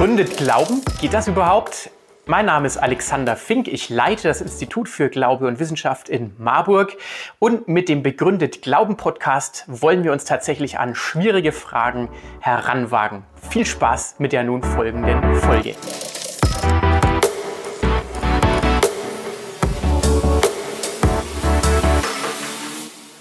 Begründet 0.00 0.38
Glauben? 0.38 0.80
Geht 1.02 1.12
das 1.12 1.28
überhaupt? 1.28 1.90
Mein 2.24 2.46
Name 2.46 2.66
ist 2.66 2.78
Alexander 2.78 3.36
Fink. 3.36 3.68
Ich 3.68 3.90
leite 3.90 4.28
das 4.28 4.40
Institut 4.40 4.88
für 4.88 5.10
Glaube 5.10 5.46
und 5.46 5.60
Wissenschaft 5.60 6.08
in 6.08 6.34
Marburg. 6.38 6.96
Und 7.38 7.68
mit 7.68 7.90
dem 7.90 8.02
Begründet 8.02 8.62
Glauben 8.62 8.96
Podcast 8.96 9.64
wollen 9.66 10.02
wir 10.02 10.12
uns 10.12 10.24
tatsächlich 10.24 10.78
an 10.78 10.94
schwierige 10.94 11.52
Fragen 11.52 12.08
heranwagen. 12.40 13.24
Viel 13.50 13.66
Spaß 13.66 14.14
mit 14.16 14.32
der 14.32 14.42
nun 14.42 14.62
folgenden 14.62 15.34
Folge. 15.34 15.74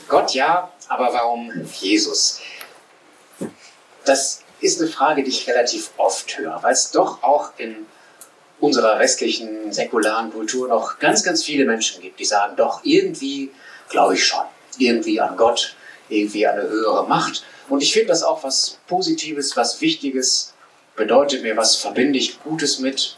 Gott 0.07 0.33
ja, 0.33 0.71
aber 0.87 1.11
warum 1.11 1.51
Jesus? 1.73 2.39
Das 4.05 4.45
ist 4.61 4.81
eine 4.81 4.89
Frage, 4.89 5.23
die 5.23 5.29
ich 5.29 5.47
relativ 5.47 5.91
oft 5.97 6.37
höre, 6.37 6.61
weil 6.61 6.73
es 6.73 6.91
doch 6.91 7.23
auch 7.23 7.51
in 7.57 7.85
unserer 8.59 8.99
restlichen 8.99 9.71
säkularen 9.71 10.31
Kultur 10.31 10.67
noch 10.67 10.99
ganz, 10.99 11.23
ganz 11.23 11.43
viele 11.43 11.65
Menschen 11.65 12.01
gibt, 12.01 12.19
die 12.19 12.25
sagen, 12.25 12.55
doch 12.57 12.81
irgendwie 12.83 13.51
glaube 13.89 14.15
ich 14.15 14.25
schon, 14.25 14.45
irgendwie 14.77 15.19
an 15.19 15.37
Gott, 15.37 15.75
irgendwie 16.09 16.45
an 16.47 16.59
eine 16.59 16.69
höhere 16.69 17.07
Macht. 17.07 17.43
Und 17.67 17.81
ich 17.81 17.93
finde 17.93 18.09
das 18.09 18.23
auch 18.23 18.43
was 18.43 18.79
Positives, 18.87 19.55
was 19.55 19.81
Wichtiges, 19.81 20.53
bedeutet 20.95 21.43
mir 21.43 21.55
was, 21.55 21.75
verbinde 21.75 22.19
ich 22.19 22.41
Gutes 22.43 22.79
mit, 22.79 23.17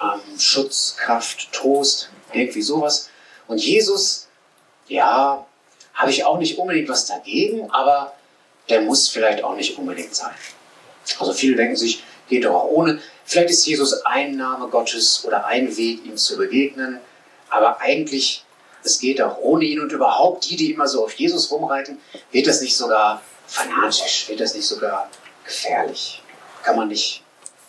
ähm, 0.00 0.38
Schutz, 0.38 0.96
Kraft, 0.98 1.52
Trost, 1.52 2.10
irgendwie 2.32 2.62
sowas. 2.62 3.10
Und 3.46 3.58
Jesus, 3.58 4.28
ja, 4.88 5.46
habe 5.94 6.10
ich 6.10 6.24
auch 6.24 6.38
nicht 6.38 6.58
unbedingt 6.58 6.88
was 6.88 7.06
dagegen, 7.06 7.70
aber 7.70 8.14
der 8.68 8.80
muss 8.82 9.08
vielleicht 9.08 9.42
auch 9.42 9.54
nicht 9.54 9.76
unbedingt 9.76 10.14
sein. 10.14 10.34
Also 11.18 11.32
viele 11.32 11.56
denken 11.56 11.76
sich, 11.76 12.02
geht 12.28 12.44
doch 12.44 12.54
auch 12.54 12.68
ohne. 12.70 13.00
Vielleicht 13.24 13.50
ist 13.50 13.66
Jesus 13.66 14.04
ein 14.04 14.36
Name 14.36 14.68
Gottes 14.68 15.24
oder 15.24 15.46
ein 15.46 15.76
Weg, 15.76 16.04
ihm 16.04 16.16
zu 16.16 16.36
begegnen, 16.36 16.98
aber 17.48 17.80
eigentlich, 17.80 18.44
es 18.82 18.98
geht 18.98 19.20
auch 19.20 19.38
ohne 19.38 19.64
ihn 19.64 19.80
und 19.80 19.92
überhaupt 19.92 20.48
die, 20.48 20.56
die 20.56 20.72
immer 20.72 20.88
so 20.88 21.04
auf 21.04 21.12
Jesus 21.14 21.50
rumreiten, 21.50 21.98
wird 22.30 22.46
das 22.46 22.60
nicht 22.60 22.76
sogar 22.76 23.22
fanatisch, 23.46 24.28
wird 24.28 24.40
das 24.40 24.54
nicht 24.54 24.66
sogar 24.66 25.10
gefährlich. 25.44 26.22
Kann 26.62 26.76
man 26.76 26.88
nicht 26.88 27.22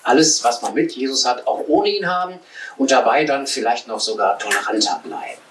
alles, 0.04 0.44
was 0.44 0.62
man 0.62 0.74
mit 0.74 0.92
Jesus 0.94 1.26
hat, 1.26 1.46
auch 1.48 1.66
ohne 1.68 1.90
ihn 1.90 2.08
haben 2.08 2.40
und 2.78 2.92
dabei 2.92 3.26
dann 3.26 3.48
vielleicht 3.48 3.88
noch 3.88 4.00
sogar 4.00 4.40
toleranter 4.40 5.02
bleiben. 5.04 5.42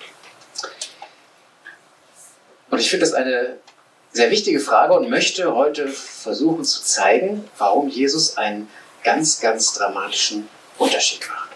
Und 2.71 2.79
ich 2.79 2.91
finde 2.91 3.07
das 3.07 3.15
eine 3.15 3.59
sehr 4.13 4.31
wichtige 4.31 4.61
Frage 4.61 4.95
und 4.95 5.09
möchte 5.09 5.55
heute 5.55 5.89
versuchen 5.89 6.65
zu 6.65 6.83
zeigen, 6.83 7.49
warum 7.59 7.89
Jesus 7.89 8.37
einen 8.37 8.69
ganz, 9.05 9.41
ganz 9.41 9.73
dramatischen 9.75 10.49
Unterschied 10.79 11.21
macht. 11.29 11.51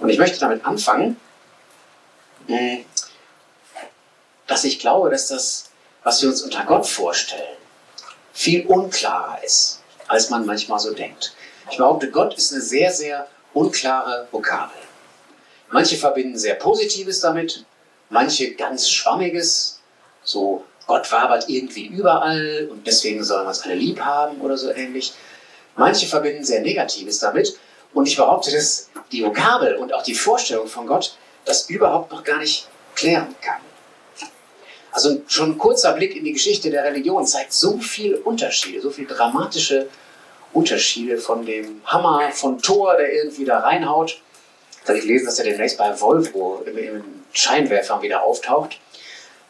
Und 0.00 0.08
ich 0.08 0.18
möchte 0.18 0.40
damit 0.40 0.64
anfangen, 0.64 1.18
hm, 2.46 2.84
dass 4.46 4.64
ich 4.64 4.78
glaube, 4.78 5.10
dass 5.10 5.28
das, 5.28 5.70
was 6.02 6.20
wir 6.20 6.28
uns 6.28 6.42
unter 6.42 6.64
Gott 6.64 6.86
vorstellen, 6.86 7.56
viel 8.32 8.66
unklarer 8.66 9.42
ist, 9.44 9.80
als 10.08 10.30
man 10.30 10.44
manchmal 10.44 10.80
so 10.80 10.92
denkt. 10.92 11.34
Ich 11.70 11.78
behaupte, 11.78 12.10
Gott 12.10 12.36
ist 12.36 12.52
eine 12.52 12.60
sehr, 12.60 12.92
sehr 12.92 13.26
unklare 13.54 14.28
Vokabel. 14.30 14.76
Manche 15.70 15.96
verbinden 15.96 16.36
sehr 16.36 16.56
Positives 16.56 17.20
damit, 17.20 17.64
manche 18.10 18.54
ganz 18.54 18.90
Schwammiges, 18.90 19.80
so 20.22 20.64
Gott 20.86 21.10
wabert 21.10 21.48
irgendwie 21.48 21.86
überall 21.86 22.68
und 22.70 22.86
deswegen 22.86 23.24
sollen 23.24 23.46
wir 23.46 23.50
es 23.50 23.62
alle 23.62 23.74
lieb 23.74 24.00
haben 24.00 24.40
oder 24.40 24.56
so 24.56 24.70
ähnlich. 24.70 25.14
Manche 25.76 26.06
verbinden 26.06 26.44
sehr 26.44 26.60
Negatives 26.60 27.18
damit 27.18 27.58
und 27.94 28.06
ich 28.06 28.16
behaupte, 28.16 28.50
dass 28.50 28.90
die 29.12 29.24
Vokabel 29.24 29.76
und 29.76 29.92
auch 29.92 30.02
die 30.02 30.14
Vorstellung 30.14 30.66
von 30.66 30.86
Gott 30.86 31.16
das 31.44 31.68
überhaupt 31.68 32.12
noch 32.12 32.24
gar 32.24 32.38
nicht 32.38 32.68
klären 32.94 33.34
kann. 33.40 33.60
Also 34.92 35.22
schon 35.26 35.52
ein 35.52 35.58
kurzer 35.58 35.92
Blick 35.94 36.14
in 36.14 36.24
die 36.24 36.32
Geschichte 36.32 36.70
der 36.70 36.84
Religion 36.84 37.26
zeigt 37.26 37.52
so 37.52 37.78
viele 37.78 38.18
Unterschiede, 38.18 38.80
so 38.80 38.90
viele 38.90 39.08
dramatische 39.08 39.88
Unterschiede 40.52 41.18
von 41.18 41.44
dem 41.44 41.82
Hammer 41.84 42.30
von 42.30 42.62
Thor, 42.62 42.96
der 42.96 43.12
irgendwie 43.12 43.44
da 43.44 43.58
reinhaut. 43.58 44.20
Da 44.84 44.90
habe 44.90 44.98
ich 44.98 45.04
gelesen, 45.04 45.26
dass 45.26 45.38
er 45.40 45.46
demnächst 45.46 45.78
bei 45.78 46.00
Volvo 46.00 46.62
im 46.64 47.04
Scheinwerfer 47.32 48.02
wieder 48.02 48.22
auftaucht. 48.22 48.78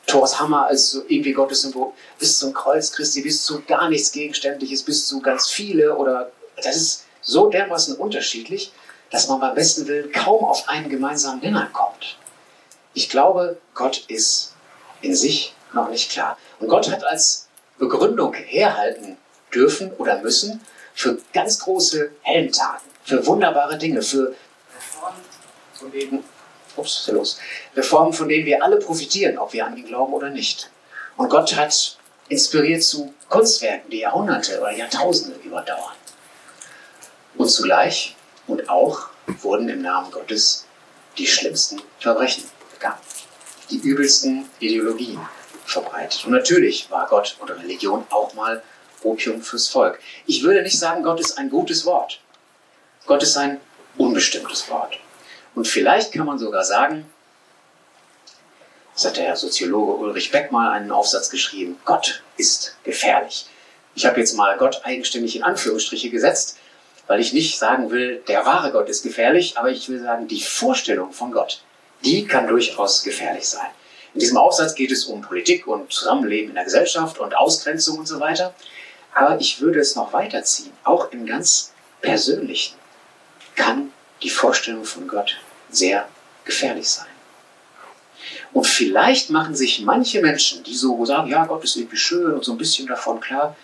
Thors 0.06 0.38
Hammer 0.38 0.66
als 0.66 0.90
so 0.90 1.02
irgendwie 1.08 1.32
Gottes 1.32 1.62
Symbol, 1.62 1.92
bis 2.18 2.38
zum 2.38 2.52
Kreuz 2.52 2.92
Christi, 2.92 3.22
bis 3.22 3.44
zu 3.44 3.62
gar 3.62 3.88
nichts 3.88 4.12
Gegenständliches, 4.12 4.82
bis 4.82 5.06
zu 5.06 5.20
ganz 5.20 5.48
viele 5.48 5.96
oder 5.96 6.30
das 6.56 6.76
ist 6.76 7.04
so 7.22 7.48
dermaßen 7.48 7.96
unterschiedlich, 7.96 8.72
dass 9.10 9.28
man 9.28 9.40
beim 9.40 9.54
besten 9.54 9.86
Willen 9.86 10.12
kaum 10.12 10.44
auf 10.44 10.68
einen 10.68 10.88
gemeinsamen 10.88 11.40
Nenner 11.40 11.68
kommt. 11.72 12.18
Ich 12.92 13.08
glaube, 13.08 13.58
Gott 13.74 14.04
ist 14.08 14.52
in 15.00 15.14
sich 15.14 15.54
noch 15.72 15.88
nicht 15.88 16.10
klar. 16.10 16.38
Und 16.60 16.68
Gott 16.68 16.90
hat 16.90 17.04
als 17.04 17.48
Begründung 17.78 18.34
herhalten 18.34 19.16
dürfen 19.52 19.92
oder 19.98 20.20
müssen 20.20 20.60
für 20.94 21.18
ganz 21.32 21.58
große 21.58 22.10
Heldentaten, 22.22 22.88
für 23.04 23.26
wunderbare 23.26 23.78
Dinge, 23.78 24.02
für 24.02 24.34
Reformen, 24.76 26.24
ups, 26.76 27.08
los, 27.08 27.38
Reformen, 27.76 28.12
von 28.12 28.28
denen 28.28 28.46
wir 28.46 28.62
alle 28.62 28.78
profitieren, 28.78 29.38
ob 29.38 29.52
wir 29.52 29.66
an 29.66 29.76
ihn 29.76 29.86
glauben 29.86 30.12
oder 30.12 30.30
nicht. 30.30 30.70
Und 31.16 31.28
Gott 31.28 31.54
hat 31.56 31.98
inspiriert 32.28 32.82
zu 32.82 33.12
Kunstwerken, 33.28 33.90
die 33.90 34.00
Jahrhunderte 34.00 34.60
oder 34.60 34.72
Jahrtausende 34.72 35.38
überdauern. 35.44 35.94
Und 37.36 37.48
zugleich 37.48 38.16
und 38.46 38.68
auch 38.68 39.08
wurden 39.42 39.68
im 39.68 39.82
Namen 39.82 40.10
Gottes 40.10 40.66
die 41.18 41.26
schlimmsten 41.26 41.80
Verbrechen 41.98 42.44
begangen, 42.72 42.98
die 43.70 43.78
übelsten 43.78 44.48
Ideologien 44.60 45.20
verbreitet. 45.64 46.24
Und 46.24 46.32
natürlich 46.32 46.90
war 46.90 47.06
Gott 47.08 47.36
und 47.40 47.50
Religion 47.50 48.04
auch 48.10 48.34
mal 48.34 48.62
Opium 49.02 49.42
fürs 49.42 49.68
Volk. 49.68 50.00
Ich 50.26 50.42
würde 50.42 50.62
nicht 50.62 50.78
sagen, 50.78 51.02
Gott 51.02 51.20
ist 51.20 51.38
ein 51.38 51.50
gutes 51.50 51.84
Wort. 51.84 52.20
Gott 53.06 53.22
ist 53.22 53.36
ein 53.36 53.60
unbestimmtes 53.98 54.68
Wort. 54.70 54.98
Und 55.54 55.68
vielleicht 55.68 56.12
kann 56.12 56.26
man 56.26 56.38
sogar 56.38 56.64
sagen, 56.64 57.06
das 58.94 59.04
hat 59.06 59.16
der 59.16 59.24
Herr 59.24 59.36
Soziologe 59.36 59.92
Ulrich 59.94 60.30
Beck 60.30 60.52
mal 60.52 60.70
einen 60.70 60.92
Aufsatz 60.92 61.30
geschrieben, 61.30 61.78
Gott 61.84 62.22
ist 62.36 62.76
gefährlich. 62.84 63.46
Ich 63.94 64.06
habe 64.06 64.20
jetzt 64.20 64.34
mal 64.34 64.56
Gott 64.56 64.82
eigenständig 64.84 65.36
in 65.36 65.42
Anführungsstriche 65.42 66.10
gesetzt, 66.10 66.58
weil 67.06 67.20
ich 67.20 67.32
nicht 67.32 67.58
sagen 67.58 67.90
will, 67.90 68.22
der 68.28 68.46
wahre 68.46 68.72
Gott 68.72 68.88
ist 68.88 69.02
gefährlich, 69.02 69.58
aber 69.58 69.70
ich 69.70 69.88
will 69.88 70.00
sagen, 70.00 70.28
die 70.28 70.40
Vorstellung 70.40 71.12
von 71.12 71.32
Gott, 71.32 71.60
die 72.04 72.26
kann 72.26 72.46
durchaus 72.46 73.02
gefährlich 73.02 73.48
sein. 73.48 73.66
In 74.14 74.20
diesem 74.20 74.36
Aufsatz 74.36 74.74
geht 74.74 74.92
es 74.92 75.04
um 75.06 75.22
Politik 75.22 75.66
und 75.66 75.92
Zusammenleben 75.92 76.50
in 76.50 76.54
der 76.54 76.64
Gesellschaft 76.64 77.18
und 77.18 77.36
Ausgrenzung 77.36 77.98
und 77.98 78.06
so 78.06 78.20
weiter. 78.20 78.54
Aber 79.12 79.40
ich 79.40 79.60
würde 79.60 79.80
es 79.80 79.96
noch 79.96 80.12
weiterziehen. 80.12 80.72
Auch 80.84 81.10
im 81.10 81.26
ganz 81.26 81.72
Persönlichen 82.00 82.76
kann 83.56 83.92
die 84.22 84.30
Vorstellung 84.30 84.84
von 84.84 85.08
Gott 85.08 85.36
sehr 85.76 86.08
gefährlich 86.44 86.88
sein. 86.88 87.06
Und 88.52 88.66
vielleicht 88.66 89.30
machen 89.30 89.54
sich 89.54 89.80
manche 89.80 90.20
Menschen, 90.20 90.62
die 90.62 90.74
so 90.74 91.04
sagen, 91.04 91.28
ja, 91.28 91.44
Gott 91.44 91.64
ist 91.64 91.76
irgendwie 91.76 91.96
schön 91.96 92.32
und 92.32 92.44
so 92.44 92.52
ein 92.52 92.58
bisschen 92.58 92.86
davon 92.86 93.20
klar, 93.20 93.56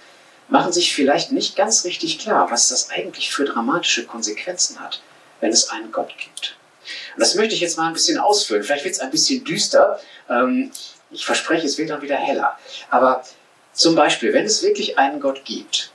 machen 0.49 0.73
sich 0.73 0.93
vielleicht 0.93 1.33
nicht 1.33 1.57
ganz 1.57 1.85
richtig 1.85 2.19
klar, 2.19 2.51
was 2.51 2.69
das 2.69 2.91
eigentlich 2.91 3.31
für 3.31 3.45
dramatische 3.45 4.05
Konsequenzen 4.05 4.81
hat, 4.81 5.01
wenn 5.41 5.51
es 5.51 5.71
einen 5.71 5.93
Gott 5.93 6.13
gibt. 6.19 6.57
Und 7.15 7.21
das 7.21 7.37
möchte 7.37 7.55
ich 7.55 7.61
jetzt 7.61 7.79
mal 7.79 7.87
ein 7.87 7.93
bisschen 7.93 8.19
ausführen. 8.19 8.65
Vielleicht 8.65 8.85
wird 8.85 8.95
es 8.95 9.01
ein 9.01 9.11
bisschen 9.11 9.45
düster. 9.45 10.01
Ähm, 10.29 10.73
ich 11.11 11.25
verspreche, 11.25 11.67
es 11.67 11.79
wird 11.79 11.91
dann 11.91 12.03
wieder 12.03 12.17
heller. 12.17 12.59
Aber 12.91 13.25
zum 13.73 13.95
Beispiel, 13.95 14.33
wenn 14.33 14.45
es 14.45 14.63
wirklich 14.63 14.99
einen 14.99 15.21
Gott 15.21 15.45
gibt, 15.45 15.93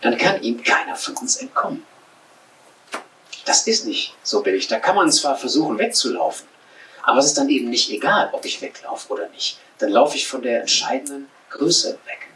dann 0.00 0.18
kann 0.18 0.42
ihm 0.42 0.62
keiner 0.62 0.96
von 0.96 1.16
uns 1.16 1.36
entkommen. 1.36 1.84
Das 3.44 3.66
ist 3.66 3.86
nicht 3.86 4.14
so 4.22 4.42
billig. 4.42 4.68
Da 4.68 4.78
kann 4.78 4.96
man 4.96 5.10
zwar 5.10 5.36
versuchen 5.36 5.78
wegzulaufen, 5.78 6.46
aber 7.02 7.18
es 7.18 7.26
ist 7.26 7.38
dann 7.38 7.48
eben 7.48 7.70
nicht 7.70 7.90
egal, 7.90 8.30
ob 8.32 8.44
ich 8.44 8.62
weglaufe 8.62 9.12
oder 9.12 9.28
nicht. 9.30 9.58
Dann 9.78 9.90
laufe 9.90 10.16
ich 10.16 10.28
von 10.28 10.42
der 10.42 10.60
entscheidenden 10.60 11.28
Größe 11.50 11.98
weg. 12.06 12.28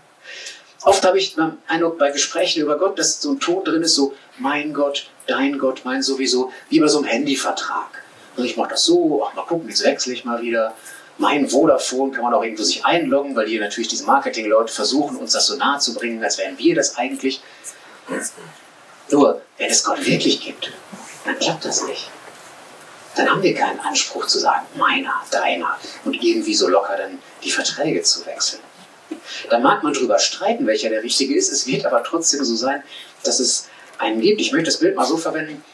Oft 0.83 1.05
habe 1.05 1.19
ich 1.19 1.35
den 1.35 1.59
Eindruck 1.67 1.99
bei 1.99 2.11
Gesprächen 2.11 2.63
über 2.63 2.79
Gott, 2.79 2.99
dass 2.99 3.21
so 3.21 3.33
ein 3.33 3.41
Ton 3.41 3.65
drin 3.65 3.83
ist, 3.83 3.95
so 3.95 4.15
mein 4.39 4.73
Gott, 4.73 5.09
dein 5.27 5.59
Gott, 5.59 5.81
mein 5.85 6.03
sowieso, 6.03 6.53
wie 6.69 6.81
bei 6.81 6.87
so 6.87 6.99
einem 6.99 7.07
Handyvertrag. 7.07 8.03
Und 8.37 8.45
ich 8.45 8.57
mache 8.57 8.71
das 8.71 8.85
so, 8.85 9.27
ach 9.27 9.35
mal 9.35 9.43
gucken, 9.43 9.69
jetzt 9.69 9.85
wechsle 9.85 10.13
ich 10.13 10.25
mal 10.25 10.43
wieder. 10.43 10.75
Mein 11.19 11.49
Vodafone 11.49 12.13
kann 12.13 12.23
man 12.23 12.35
auch 12.35 12.43
irgendwo 12.43 12.63
sich 12.63 12.85
einloggen, 12.85 13.35
weil 13.35 13.49
hier 13.49 13.61
natürlich 13.61 13.89
diese 13.89 14.05
Marketing-Leute 14.05 14.73
versuchen, 14.73 15.17
uns 15.17 15.33
das 15.33 15.47
so 15.47 15.57
nahe 15.57 15.79
zu 15.79 15.95
bringen, 15.95 16.23
als 16.23 16.39
wären 16.39 16.59
wir 16.59 16.75
das 16.75 16.97
eigentlich. 16.97 17.41
Nur, 19.11 19.41
wenn 19.57 19.71
es 19.71 19.83
Gott 19.83 20.05
wirklich 20.05 20.41
gibt, 20.41 20.73
dann 21.27 21.39
klappt 21.39 21.65
das 21.65 21.85
nicht. 21.85 22.11
Dann 23.17 23.31
haben 23.31 23.43
wir 23.43 23.55
keinen 23.55 23.81
Anspruch 23.81 24.27
zu 24.27 24.39
sagen, 24.39 24.67
meiner, 24.77 25.23
deiner 25.31 25.79
und 26.05 26.15
irgendwie 26.23 26.55
so 26.55 26.69
locker 26.69 26.97
dann 26.97 27.19
die 27.43 27.51
Verträge 27.51 28.03
zu 28.03 28.25
wechseln. 28.27 28.63
Da 29.49 29.59
mag 29.59 29.83
man 29.83 29.93
drüber 29.93 30.19
streiten, 30.19 30.67
welcher 30.67 30.91
der 30.91 31.03
richtige 31.03 31.35
ist. 31.35 31.51
Es 31.51 31.67
wird 31.67 31.87
aber 31.87 32.03
trotzdem 32.03 32.45
so 32.45 32.57
sein, 32.57 32.83
dass 33.23 33.41
es 33.41 33.69
einen 33.99 34.21
gibt. 34.21 34.41
Ich 34.41 34.53
möchte 34.53 34.67
das 34.67 34.79
Bild 34.79 34.97
mal 34.97 35.07
so 35.07 35.17
verwenden. 35.17 35.65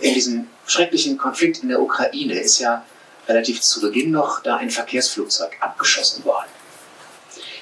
In 0.00 0.14
diesem 0.14 0.48
schrecklichen 0.66 1.16
Konflikt 1.16 1.62
in 1.62 1.68
der 1.68 1.80
Ukraine 1.80 2.38
ist 2.38 2.58
ja 2.58 2.84
relativ 3.26 3.60
zu 3.60 3.80
Beginn 3.80 4.10
noch 4.10 4.42
da 4.42 4.56
ein 4.56 4.70
Verkehrsflugzeug 4.70 5.52
abgeschossen 5.60 6.24
worden. 6.24 6.48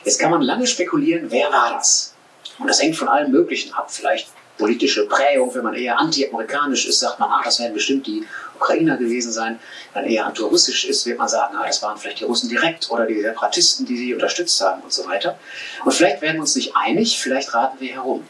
Jetzt 0.04 0.18
kann 0.18 0.30
man 0.30 0.42
lange 0.42 0.66
spekulieren, 0.66 1.30
wer 1.30 1.50
war 1.50 1.74
das? 1.74 2.14
Und 2.58 2.68
das 2.68 2.80
hängt 2.80 2.96
von 2.96 3.08
allem 3.08 3.30
Möglichen 3.30 3.72
ab. 3.74 3.90
Vielleicht 3.90 4.28
politische 4.58 5.06
Prägung, 5.06 5.54
wenn 5.54 5.64
man 5.64 5.74
eher 5.74 5.98
anti-amerikanisch 5.98 6.86
ist, 6.86 7.00
sagt 7.00 7.18
man, 7.18 7.30
ah, 7.30 7.42
das 7.44 7.58
werden 7.58 7.74
bestimmt 7.74 8.06
die 8.06 8.26
Ukrainer 8.54 8.96
gewesen 8.96 9.32
sein. 9.32 9.60
Wenn 9.92 10.02
man 10.02 10.10
eher 10.10 10.26
anti-russisch 10.26 10.86
ist, 10.86 11.06
wird 11.06 11.18
man 11.18 11.28
sagen, 11.28 11.56
ah, 11.56 11.66
das 11.66 11.82
waren 11.82 11.98
vielleicht 11.98 12.20
die 12.20 12.24
Russen 12.24 12.48
direkt 12.48 12.90
oder 12.90 13.06
die 13.06 13.20
Separatisten, 13.20 13.86
die 13.86 13.96
sie 13.96 14.14
unterstützt 14.14 14.60
haben 14.60 14.82
und 14.82 14.92
so 14.92 15.06
weiter. 15.06 15.38
Und 15.84 15.92
vielleicht 15.92 16.22
werden 16.22 16.36
wir 16.36 16.42
uns 16.42 16.56
nicht 16.56 16.74
einig, 16.74 17.18
vielleicht 17.18 17.52
raten 17.54 17.78
wir 17.80 17.92
herum. 17.92 18.26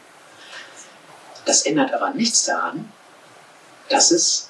Das 1.45 1.61
ändert 1.61 1.93
aber 1.93 2.11
nichts 2.11 2.43
daran, 2.45 2.91
dass 3.89 4.11
es 4.11 4.49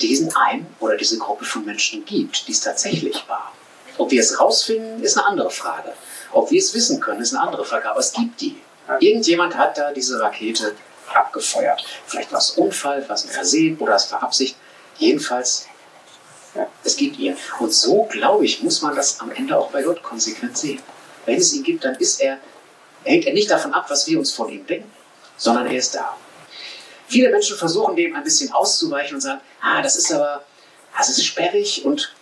diesen 0.00 0.34
einen 0.34 0.66
oder 0.80 0.96
diese 0.96 1.18
Gruppe 1.18 1.44
von 1.44 1.64
Menschen 1.64 2.04
gibt, 2.04 2.48
die 2.48 2.52
es 2.52 2.60
tatsächlich 2.60 3.24
war. 3.28 3.52
Ob 3.98 4.10
wir 4.10 4.20
es 4.20 4.38
rausfinden, 4.38 5.02
ist 5.02 5.16
eine 5.16 5.26
andere 5.26 5.50
Frage. 5.50 5.92
Ob 6.32 6.50
wir 6.50 6.58
es 6.58 6.74
wissen 6.74 7.00
können, 7.00 7.20
ist 7.20 7.34
eine 7.34 7.42
andere 7.42 7.64
Frage. 7.64 7.88
Aber 7.88 8.00
es 8.00 8.12
gibt 8.12 8.40
die. 8.40 8.60
Irgendjemand 9.00 9.56
hat 9.56 9.76
da 9.78 9.92
diese 9.92 10.20
Rakete 10.20 10.74
abgefeuert. 11.12 11.84
Vielleicht 12.06 12.32
war 12.32 12.38
es 12.38 12.50
Unfall, 12.50 13.08
war 13.08 13.16
es 13.16 13.24
ein 13.24 13.30
Versehen 13.30 13.78
oder 13.78 13.94
es 13.94 14.10
war 14.12 14.22
Absicht. 14.22 14.56
Jedenfalls, 14.98 15.66
es 16.84 16.96
gibt 16.96 17.18
ihn. 17.18 17.36
Und 17.58 17.72
so, 17.72 18.04
glaube 18.04 18.44
ich, 18.44 18.62
muss 18.62 18.82
man 18.82 18.94
das 18.94 19.20
am 19.20 19.30
Ende 19.32 19.56
auch 19.56 19.70
bei 19.70 19.82
Gott 19.82 20.02
konsequent 20.02 20.56
sehen. 20.56 20.80
Wenn 21.24 21.36
es 21.38 21.52
ihn 21.52 21.62
gibt, 21.62 21.84
dann 21.84 21.96
ist 21.96 22.20
er, 22.20 22.38
hängt 23.04 23.26
er 23.26 23.34
nicht 23.34 23.50
davon 23.50 23.74
ab, 23.74 23.86
was 23.88 24.06
wir 24.06 24.18
uns 24.18 24.32
von 24.32 24.48
ihm 24.48 24.66
denken, 24.66 24.90
sondern 25.36 25.66
er 25.66 25.76
ist 25.76 25.94
da. 25.94 26.16
Viele 27.08 27.30
Menschen 27.30 27.56
versuchen 27.56 27.94
dem 27.94 28.14
ein 28.14 28.24
bisschen 28.24 28.52
auszuweichen 28.52 29.16
und 29.16 29.20
sagen, 29.20 29.40
ah, 29.60 29.82
das 29.82 29.96
ist 29.96 30.12
aber, 30.12 30.44
das 30.96 31.08
ist 31.08 31.24
sperrig 31.24 31.84
und 31.84 32.15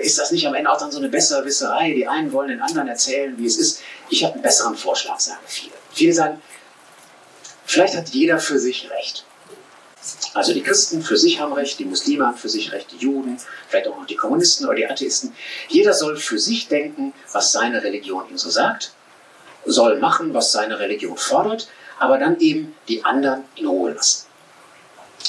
ist 0.00 0.18
das 0.18 0.30
nicht 0.32 0.46
am 0.46 0.54
Ende 0.54 0.70
auch 0.70 0.78
dann 0.78 0.92
so 0.92 0.98
eine 0.98 1.08
Besserwisserei? 1.08 1.92
Die 1.94 2.06
einen 2.06 2.32
wollen 2.32 2.48
den 2.48 2.60
anderen 2.60 2.88
erzählen, 2.88 3.36
wie 3.38 3.46
es 3.46 3.56
ist. 3.56 3.80
Ich 4.10 4.22
habe 4.22 4.34
einen 4.34 4.42
besseren 4.42 4.76
Vorschlag, 4.76 5.18
sagen 5.18 5.40
viele. 5.46 5.72
Viele 5.92 6.12
sagen, 6.12 6.42
vielleicht 7.64 7.96
hat 7.96 8.08
jeder 8.10 8.38
für 8.38 8.58
sich 8.58 8.90
Recht. 8.90 9.24
Also 10.34 10.52
die 10.52 10.62
Christen 10.62 11.00
für 11.02 11.16
sich 11.16 11.40
haben 11.40 11.52
Recht, 11.54 11.78
die 11.78 11.86
Muslime 11.86 12.26
haben 12.26 12.36
für 12.36 12.50
sich 12.50 12.72
Recht, 12.72 12.92
die 12.92 12.98
Juden, 12.98 13.38
vielleicht 13.68 13.88
auch 13.88 13.96
noch 13.96 14.06
die 14.06 14.16
Kommunisten 14.16 14.66
oder 14.66 14.76
die 14.76 14.86
Atheisten. 14.86 15.34
Jeder 15.68 15.94
soll 15.94 16.16
für 16.16 16.38
sich 16.38 16.68
denken, 16.68 17.14
was 17.32 17.52
seine 17.52 17.82
Religion 17.82 18.28
ihm 18.28 18.36
so 18.36 18.50
sagt, 18.50 18.92
soll 19.64 19.98
machen, 19.98 20.34
was 20.34 20.52
seine 20.52 20.78
Religion 20.78 21.16
fordert, 21.16 21.68
aber 21.98 22.18
dann 22.18 22.38
eben 22.40 22.74
die 22.88 23.04
anderen 23.04 23.44
in 23.54 23.66
Ruhe 23.66 23.92
lassen. 23.92 24.26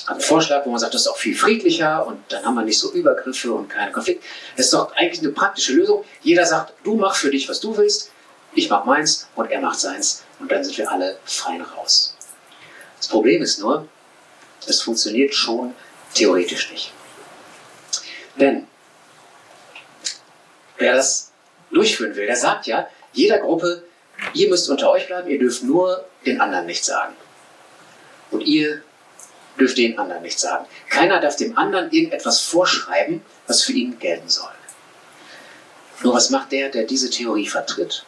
Ein 0.08 0.20
Vorschlag, 0.20 0.66
wo 0.66 0.72
man 0.72 0.80
sagt, 0.80 0.94
das 0.94 1.02
ist 1.02 1.08
auch 1.08 1.18
viel 1.18 1.36
friedlicher 1.36 2.06
und 2.06 2.20
dann 2.30 2.46
haben 2.46 2.56
wir 2.56 2.64
nicht 2.64 2.80
so 2.80 2.92
Übergriffe 2.92 3.52
und 3.54 3.70
keinen 3.70 3.92
Konflikt. 3.92 4.24
Das 4.56 4.68
ist 4.68 4.74
doch 4.74 4.94
eigentlich 4.96 5.22
eine 5.22 5.32
praktische 5.32 5.74
Lösung. 5.74 6.04
Jeder 6.22 6.46
sagt, 6.46 6.74
du 6.84 6.96
mach 6.96 7.16
für 7.16 7.32
dich, 7.32 7.50
was 7.50 7.60
du 7.60 7.76
willst, 7.78 8.12
ich 8.54 8.70
mach 8.70 8.86
meins 8.86 9.28
und 9.36 9.52
er 9.52 9.62
macht 9.62 9.80
seins 9.80 10.24
und 10.40 10.52
dann 10.52 10.64
sind 10.64 10.78
wir 10.78 10.92
alle 10.92 11.18
fein 11.26 11.62
raus. 11.62 12.16
Das 12.98 13.08
Problem 13.08 13.42
ist 13.42 13.60
nur, 13.60 13.88
es 14.68 14.82
funktioniert 14.82 15.34
schon 15.34 15.74
theoretisch 16.14 16.72
nicht. 16.72 16.92
Denn 18.36 18.68
wer 20.78 20.96
das 20.96 21.32
durchführen 21.72 22.16
will, 22.16 22.26
der 22.26 22.36
sagt 22.36 22.68
ja, 22.68 22.88
jeder 23.14 23.40
Gruppe, 23.40 23.84
ihr 24.34 24.50
müsst 24.50 24.70
unter 24.70 24.90
euch 24.90 25.08
bleiben, 25.08 25.30
ihr 25.30 25.40
dürft 25.40 25.64
nur 25.64 26.06
den 26.26 26.42
anderen 26.42 26.66
nichts 26.66 26.88
sagen. 26.88 27.16
Und 28.32 28.42
ihr 28.42 28.82
dürft 29.60 29.78
den 29.78 29.98
anderen 29.98 30.22
nichts 30.22 30.42
sagen. 30.42 30.66
Keiner 30.90 31.20
darf 31.20 31.36
dem 31.36 31.58
anderen 31.58 31.92
irgendetwas 31.92 32.42
vorschreiben, 32.42 33.22
was 33.48 33.64
für 33.64 33.74
ihn 33.74 34.00
gelten 34.00 34.30
soll. 34.30 34.50
Nur 36.04 36.14
was 36.14 36.30
macht 36.30 36.52
der, 36.52 36.70
der 36.70 36.84
diese 36.84 37.10
Theorie 37.10 37.48
vertritt? 37.48 38.06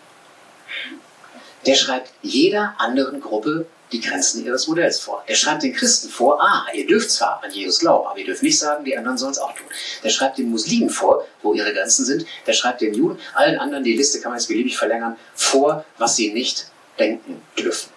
Der 1.66 1.76
schreibt 1.76 2.12
jeder 2.22 2.76
anderen 2.78 3.22
Gruppe 3.22 3.66
die 3.92 4.02
Grenzen 4.02 4.46
ihres 4.46 4.68
Modells 4.68 5.00
vor. 5.00 5.24
Er 5.28 5.36
schreibt 5.36 5.64
den 5.64 5.74
Christen 5.74 6.10
vor, 6.10 6.42
ah, 6.42 6.66
ihr 6.74 6.86
dürft 6.86 7.10
zwar 7.10 7.42
an 7.44 7.52
Jesus 7.52 7.80
glauben, 7.80 8.08
aber 8.08 8.20
ihr 8.20 8.26
dürft 8.26 8.44
nicht 8.44 8.60
sagen, 8.60 8.84
die 8.84 8.98
anderen 8.98 9.18
sollen 9.18 9.32
es 9.32 9.40
auch 9.40 9.54
tun. 9.54 9.68
Der 10.04 10.10
schreibt 10.10 10.38
den 10.38 10.50
Muslimen 10.50 10.90
vor, 10.90 11.26
wo 11.42 11.54
ihre 11.54 11.74
Grenzen 11.74 12.06
sind. 12.06 12.26
Der 12.46 12.54
schreibt 12.54 12.82
den 12.82 12.94
Juden, 12.94 13.20
allen 13.34 13.58
anderen, 13.58 13.84
die 13.84 13.96
Liste 13.96 14.20
kann 14.20 14.32
man 14.32 14.40
jetzt 14.40 14.48
beliebig 14.48 14.78
verlängern, 14.78 15.16
vor, 15.36 15.86
was 15.98 16.18
sie 16.18 16.34
nicht 16.34 16.70
denken 17.00 17.42
dürfen. 17.58 17.92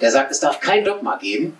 Der 0.00 0.10
sagt, 0.10 0.30
es 0.30 0.40
darf 0.40 0.60
kein 0.60 0.84
Dogma 0.84 1.16
geben, 1.16 1.56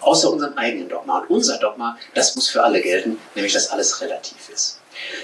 außer 0.00 0.30
unserem 0.30 0.56
eigenen 0.56 0.88
Dogma. 0.88 1.20
Und 1.20 1.30
unser 1.30 1.58
Dogma, 1.58 1.98
das 2.14 2.34
muss 2.36 2.48
für 2.48 2.62
alle 2.62 2.80
gelten, 2.80 3.18
nämlich 3.34 3.52
dass 3.52 3.70
alles 3.70 4.00
relativ 4.00 4.48
ist. 4.48 4.80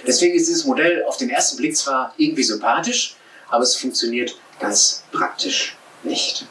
Deswegen 0.06 0.34
ist 0.34 0.48
dieses 0.48 0.64
Modell 0.64 1.04
auf 1.04 1.16
den 1.16 1.30
ersten 1.30 1.56
Blick 1.56 1.76
zwar 1.76 2.14
irgendwie 2.16 2.42
sympathisch, 2.42 3.16
aber 3.50 3.62
es 3.62 3.76
funktioniert 3.76 4.36
ganz 4.60 5.02
praktisch 5.12 5.76
nicht. 6.02 6.46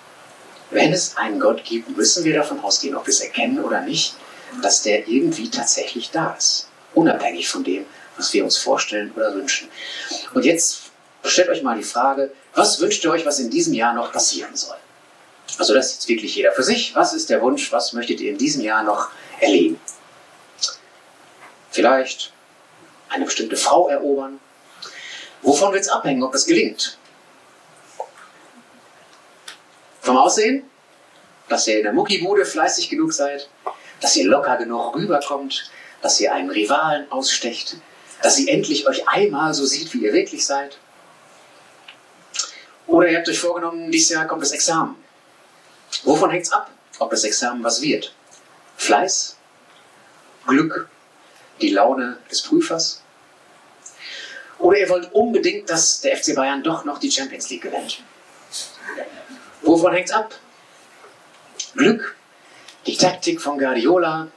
Wenn 0.71 0.91
es 0.91 1.17
einen 1.17 1.39
Gott 1.39 1.63
gibt, 1.63 1.95
müssen 1.95 2.23
wir 2.23 2.33
davon 2.33 2.59
ausgehen, 2.61 2.95
ob 2.95 3.05
wir 3.05 3.11
es 3.11 3.21
erkennen 3.21 3.63
oder 3.63 3.81
nicht, 3.81 4.15
dass 4.61 4.81
der 4.81 5.07
irgendwie 5.07 5.49
tatsächlich 5.49 6.11
da 6.11 6.33
ist. 6.33 6.67
Unabhängig 6.93 7.47
von 7.47 7.63
dem, 7.63 7.85
was 8.17 8.33
wir 8.33 8.43
uns 8.43 8.57
vorstellen 8.57 9.11
oder 9.15 9.33
wünschen. 9.35 9.67
Und 10.33 10.45
jetzt 10.45 10.91
stellt 11.23 11.49
euch 11.49 11.63
mal 11.63 11.77
die 11.77 11.83
Frage, 11.83 12.31
was 12.55 12.79
wünscht 12.79 13.03
ihr 13.03 13.11
euch, 13.11 13.25
was 13.25 13.39
in 13.39 13.49
diesem 13.49 13.73
Jahr 13.73 13.93
noch 13.93 14.11
passieren 14.11 14.55
soll? 14.55 14.77
Also 15.57 15.73
das 15.73 15.88
ist 15.88 15.94
jetzt 15.95 16.07
wirklich 16.07 16.35
jeder 16.35 16.51
für 16.51 16.63
sich. 16.63 16.95
Was 16.95 17.13
ist 17.13 17.29
der 17.29 17.41
Wunsch? 17.41 17.71
Was 17.71 17.94
möchtet 17.94 18.19
ihr 18.21 18.31
in 18.31 18.38
diesem 18.38 18.61
Jahr 18.61 18.83
noch 18.83 19.09
erleben? 19.39 19.79
Vielleicht 21.71 22.33
eine 23.09 23.25
bestimmte 23.25 23.57
Frau 23.57 23.88
erobern. 23.89 24.39
Wovon 25.41 25.73
wird 25.73 25.83
es 25.83 25.89
abhängen, 25.89 26.23
ob 26.23 26.31
das 26.31 26.45
gelingt? 26.45 26.97
Vom 30.01 30.17
Aussehen? 30.17 30.63
Dass 31.50 31.67
ihr 31.67 31.77
in 31.77 31.83
der 31.83 31.94
Muckibude 31.94 32.45
fleißig 32.45 32.89
genug 32.89 33.13
seid? 33.13 33.50
Dass 34.01 34.15
ihr 34.15 34.25
locker 34.25 34.57
genug 34.57 34.95
rüberkommt? 34.95 35.69
Dass 36.01 36.19
ihr 36.19 36.33
einen 36.33 36.50
Rivalen 36.50 37.11
ausstecht? 37.11 37.77
Dass 38.21 38.35
sie 38.35 38.50
endlich 38.50 38.88
euch 38.88 39.07
einmal 39.07 39.53
so 39.53 39.65
sieht, 39.65 39.94
wie 39.94 40.05
ihr 40.05 40.13
wirklich 40.13 40.45
seid? 40.45 40.77
Oder 42.88 43.09
ihr 43.09 43.17
habt 43.17 43.29
euch 43.29 43.39
vorgenommen, 43.39 43.91
dieses 43.91 44.10
Jahr 44.10 44.27
kommt 44.27 44.41
das 44.41 44.51
Examen. 44.51 45.02
Wovon 46.03 46.31
hängt 46.31 46.45
es 46.45 46.51
ab, 46.51 46.71
ob 47.00 47.12
das 47.12 47.23
Examen 47.23 47.63
was 47.63 47.81
wird? 47.81 48.13
Fleiß? 48.77 49.38
Glück? 50.47 50.89
Die 51.62 51.69
Laune 51.69 52.17
des 52.29 52.41
Prüfers? 52.41 53.01
Oder 54.59 54.79
ihr 54.79 54.89
wollt 54.89 55.13
unbedingt, 55.13 55.69
dass 55.69 56.01
der 56.01 56.17
FC 56.17 56.35
Bayern 56.35 56.63
doch 56.63 56.85
noch 56.85 56.97
die 56.97 57.12
Champions 57.12 57.50
League 57.50 57.63
gewinnt? 57.63 58.01
Wovon 59.62 59.93
hängt 59.93 60.09
es 60.09 60.13
ab? 60.13 60.33
Glück? 61.75 62.15
Die 62.85 62.97
Taktik 62.97 63.41
von 63.41 63.57
Guardiola? 63.57 64.27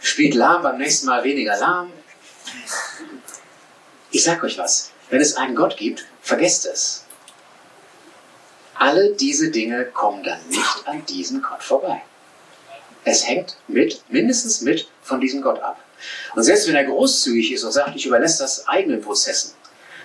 Spielt 0.00 0.34
lahm 0.34 0.62
beim 0.62 0.78
nächsten 0.78 1.06
Mal 1.06 1.24
weniger 1.24 1.58
lahm? 1.58 1.90
Ich 4.10 4.22
sag 4.22 4.42
euch 4.44 4.58
was. 4.58 4.90
Wenn 5.10 5.20
es 5.20 5.36
einen 5.36 5.56
Gott 5.56 5.76
gibt, 5.76 6.06
vergesst 6.22 6.66
es. 6.66 7.03
Alle 8.74 9.12
diese 9.12 9.50
Dinge 9.50 9.86
kommen 9.86 10.22
dann 10.22 10.38
nicht 10.48 10.82
an 10.86 11.04
diesen 11.06 11.42
Gott 11.42 11.62
vorbei. 11.62 12.02
Es 13.04 13.26
hängt 13.26 13.56
mit, 13.68 14.02
mindestens 14.08 14.62
mit 14.62 14.88
von 15.02 15.20
diesem 15.20 15.42
Gott 15.42 15.60
ab. 15.60 15.78
Und 16.34 16.42
selbst 16.42 16.66
wenn 16.68 16.74
er 16.74 16.84
großzügig 16.84 17.52
ist 17.52 17.64
und 17.64 17.72
sagt, 17.72 17.94
ich 17.94 18.06
überlasse 18.06 18.42
das 18.42 18.66
eigenen 18.66 19.00
Prozessen, 19.00 19.54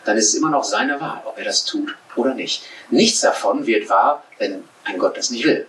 dann 0.05 0.17
ist 0.17 0.29
es 0.29 0.35
immer 0.35 0.49
noch 0.49 0.63
seine 0.63 0.99
Wahl, 0.99 1.21
ob 1.25 1.37
er 1.37 1.45
das 1.45 1.65
tut 1.65 1.95
oder 2.15 2.33
nicht. 2.33 2.63
Nichts 2.89 3.21
davon 3.21 3.65
wird 3.65 3.89
wahr, 3.89 4.23
wenn 4.37 4.63
ein 4.85 4.97
Gott 4.97 5.17
das 5.17 5.29
nicht 5.29 5.45
will. 5.45 5.67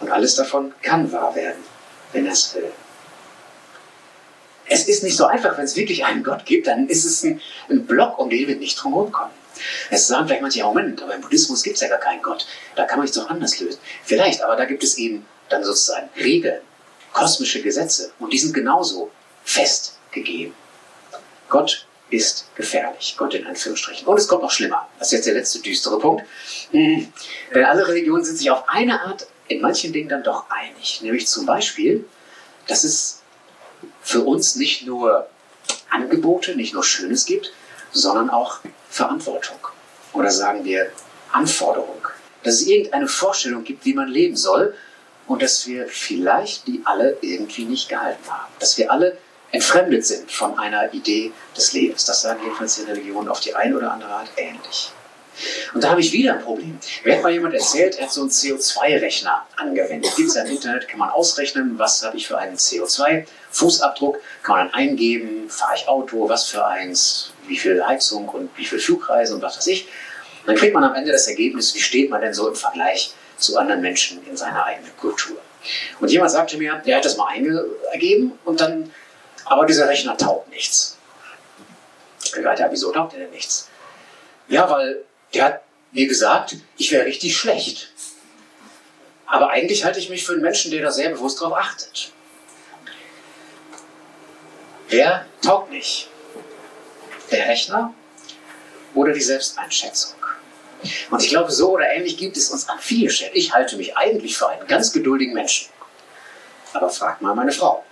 Und 0.00 0.10
alles 0.10 0.34
davon 0.34 0.72
kann 0.82 1.10
wahr 1.12 1.34
werden, 1.34 1.62
wenn 2.12 2.26
er 2.26 2.32
es 2.32 2.54
will. 2.54 2.70
Es 4.66 4.86
ist 4.86 5.02
nicht 5.02 5.16
so 5.16 5.26
einfach, 5.26 5.58
wenn 5.58 5.64
es 5.64 5.76
wirklich 5.76 6.04
einen 6.04 6.22
Gott 6.22 6.46
gibt, 6.46 6.68
dann 6.68 6.88
ist 6.88 7.04
es 7.04 7.24
ein, 7.24 7.40
ein 7.68 7.86
Block, 7.86 8.18
um 8.18 8.30
den 8.30 8.46
wir 8.46 8.56
nicht 8.56 8.76
drum 8.76 9.10
kommen. 9.10 9.32
Es 9.90 10.06
sagen 10.06 10.26
vielleicht 10.26 10.42
manche, 10.42 10.58
ja 10.60 10.66
Moment, 10.66 11.02
aber 11.02 11.14
im 11.14 11.20
Buddhismus 11.20 11.62
gibt 11.62 11.76
es 11.76 11.82
ja 11.82 11.88
gar 11.88 11.98
keinen 11.98 12.22
Gott. 12.22 12.46
Da 12.76 12.84
kann 12.84 12.98
man 12.98 13.06
es 13.06 13.14
doch 13.14 13.28
anders 13.28 13.58
lösen. 13.60 13.80
Vielleicht, 14.04 14.42
aber 14.42 14.56
da 14.56 14.64
gibt 14.64 14.82
es 14.82 14.98
eben 14.98 15.26
dann 15.48 15.64
sozusagen 15.64 16.08
Regeln, 16.16 16.60
kosmische 17.12 17.62
Gesetze 17.62 18.12
und 18.18 18.32
die 18.32 18.38
sind 18.38 18.54
genauso 18.54 19.10
festgegeben. 19.44 20.54
Gott 21.48 21.86
ist 22.10 22.46
gefährlich. 22.54 23.14
Gott 23.16 23.34
in 23.34 23.46
Anführungsstrichen. 23.46 24.06
Und 24.06 24.18
es 24.18 24.28
kommt 24.28 24.42
noch 24.42 24.50
schlimmer. 24.50 24.88
Das 24.98 25.08
ist 25.08 25.12
jetzt 25.12 25.26
der 25.26 25.34
letzte 25.34 25.60
düstere 25.60 25.98
Punkt. 25.98 26.24
Denn 26.72 27.12
hm. 27.52 27.64
alle 27.64 27.86
Religionen 27.86 28.24
sind 28.24 28.36
sich 28.36 28.50
auf 28.50 28.68
eine 28.68 29.00
Art 29.00 29.26
in 29.48 29.60
manchen 29.60 29.92
Dingen 29.92 30.08
dann 30.08 30.22
doch 30.22 30.44
einig. 30.50 31.00
Nämlich 31.02 31.26
zum 31.26 31.46
Beispiel, 31.46 32.04
dass 32.66 32.84
es 32.84 33.20
für 34.02 34.22
uns 34.22 34.56
nicht 34.56 34.86
nur 34.86 35.28
Angebote, 35.88 36.56
nicht 36.56 36.74
nur 36.74 36.84
Schönes 36.84 37.26
gibt, 37.26 37.52
sondern 37.92 38.30
auch 38.30 38.58
Verantwortung 38.88 39.58
oder 40.12 40.30
sagen 40.30 40.64
wir 40.64 40.90
Anforderung. 41.32 42.08
dass 42.42 42.54
es 42.54 42.66
irgendeine 42.66 43.06
Vorstellung 43.06 43.64
gibt, 43.64 43.84
wie 43.84 43.94
man 43.94 44.08
leben 44.08 44.34
soll 44.36 44.74
und 45.26 45.42
dass 45.42 45.66
wir 45.66 45.86
vielleicht 45.88 46.66
die 46.66 46.80
alle 46.84 47.18
irgendwie 47.20 47.64
nicht 47.64 47.88
gehalten 47.88 48.26
haben. 48.28 48.52
Dass 48.58 48.78
wir 48.78 48.90
alle 48.90 49.18
entfremdet 49.52 50.06
sind 50.06 50.30
von 50.30 50.58
einer 50.58 50.92
Idee 50.94 51.32
des 51.56 51.72
Lebens. 51.72 52.04
Das 52.04 52.22
sagen 52.22 52.40
jedenfalls 52.42 52.76
die 52.76 52.82
Religionen 52.82 53.28
auf 53.28 53.40
die 53.40 53.54
eine 53.54 53.76
oder 53.76 53.92
andere 53.92 54.10
Art 54.10 54.30
ähnlich. 54.36 54.90
Und 55.72 55.82
da 55.82 55.90
habe 55.90 56.00
ich 56.00 56.12
wieder 56.12 56.34
ein 56.34 56.42
Problem. 56.42 56.78
Mir 57.04 57.16
hat 57.16 57.22
mal 57.22 57.32
jemand 57.32 57.54
erzählt, 57.54 57.96
er 57.96 58.04
hat 58.06 58.12
so 58.12 58.20
einen 58.20 58.30
CO2-Rechner 58.30 59.46
angewendet. 59.56 60.14
Gibt 60.16 60.28
es 60.28 60.34
ja 60.34 60.42
im 60.42 60.50
Internet, 60.50 60.86
kann 60.88 60.98
man 60.98 61.10
ausrechnen, 61.10 61.78
was 61.78 62.02
habe 62.02 62.16
ich 62.16 62.26
für 62.26 62.36
einen 62.36 62.56
CO2-Fußabdruck, 62.56 64.16
kann 64.42 64.56
man 64.56 64.66
dann 64.66 64.74
eingeben, 64.74 65.48
fahre 65.48 65.76
ich 65.76 65.88
Auto, 65.88 66.28
was 66.28 66.48
für 66.48 66.66
eins, 66.66 67.32
wie 67.50 67.58
viel 67.58 67.84
Heizung 67.84 68.28
und 68.28 68.50
wie 68.56 68.64
viel 68.64 68.78
Flugreise 68.78 69.34
und 69.34 69.42
was 69.42 69.58
weiß 69.58 69.66
ich. 69.66 69.84
Und 70.40 70.48
dann 70.48 70.56
kriegt 70.56 70.72
man 70.72 70.84
am 70.84 70.94
Ende 70.94 71.12
das 71.12 71.28
Ergebnis, 71.28 71.74
wie 71.74 71.80
steht 71.80 72.08
man 72.08 72.22
denn 72.22 72.32
so 72.32 72.48
im 72.48 72.54
Vergleich 72.54 73.12
zu 73.36 73.58
anderen 73.58 73.82
Menschen 73.82 74.24
in 74.26 74.36
seiner 74.36 74.64
eigenen 74.64 74.96
Kultur. 74.96 75.36
Und 76.00 76.10
jemand 76.10 76.30
sagte 76.30 76.56
mir, 76.56 76.80
der 76.86 76.96
hat 76.96 77.04
das 77.04 77.16
mal 77.16 77.26
eingegeben 77.28 78.32
und 78.44 78.60
dann, 78.60 78.90
aber 79.44 79.66
dieser 79.66 79.88
Rechner 79.88 80.16
taugt 80.16 80.48
nichts. 80.50 80.96
Ich 82.24 82.30
sagte, 82.30 82.62
ja, 82.62 82.70
wieso 82.70 82.92
taugt 82.92 83.12
er 83.14 83.20
denn 83.20 83.30
nichts? 83.30 83.68
Ja, 84.48 84.70
weil 84.70 85.04
der 85.34 85.44
hat 85.44 85.62
mir 85.92 86.06
gesagt, 86.06 86.56
ich 86.76 86.90
wäre 86.92 87.04
richtig 87.04 87.36
schlecht. 87.36 87.92
Aber 89.26 89.50
eigentlich 89.50 89.84
halte 89.84 89.98
ich 89.98 90.08
mich 90.08 90.24
für 90.24 90.32
einen 90.32 90.42
Menschen, 90.42 90.70
der 90.70 90.82
da 90.82 90.90
sehr 90.90 91.10
bewusst 91.10 91.40
darauf 91.40 91.56
achtet. 91.56 92.12
Wer 94.88 95.26
taugt 95.40 95.70
nicht? 95.70 96.08
Der 97.30 97.48
Rechner 97.48 97.94
oder 98.94 99.12
die 99.12 99.20
Selbsteinschätzung? 99.20 100.14
Und 101.10 101.22
ich 101.22 101.28
glaube, 101.28 101.52
so 101.52 101.72
oder 101.72 101.90
ähnlich 101.92 102.16
gibt 102.16 102.36
es 102.36 102.50
uns 102.50 102.68
an 102.68 102.78
vielen 102.78 103.10
Stellen. 103.10 103.32
Ich 103.34 103.52
halte 103.52 103.76
mich 103.76 103.96
eigentlich 103.96 104.36
für 104.36 104.48
einen 104.48 104.66
ganz 104.66 104.92
geduldigen 104.92 105.34
Menschen. 105.34 105.68
Aber 106.72 106.88
frag 106.88 107.20
mal 107.20 107.34
meine 107.34 107.52
Frau. 107.52 107.84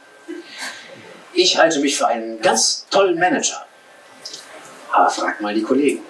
Ich 1.32 1.58
halte 1.58 1.80
mich 1.80 1.96
für 1.96 2.06
einen 2.06 2.40
ganz 2.40 2.86
tollen 2.90 3.18
Manager. 3.18 3.66
Aber 4.90 5.10
frag 5.10 5.40
mal 5.40 5.54
die 5.54 5.62
Kollegen. 5.62 6.02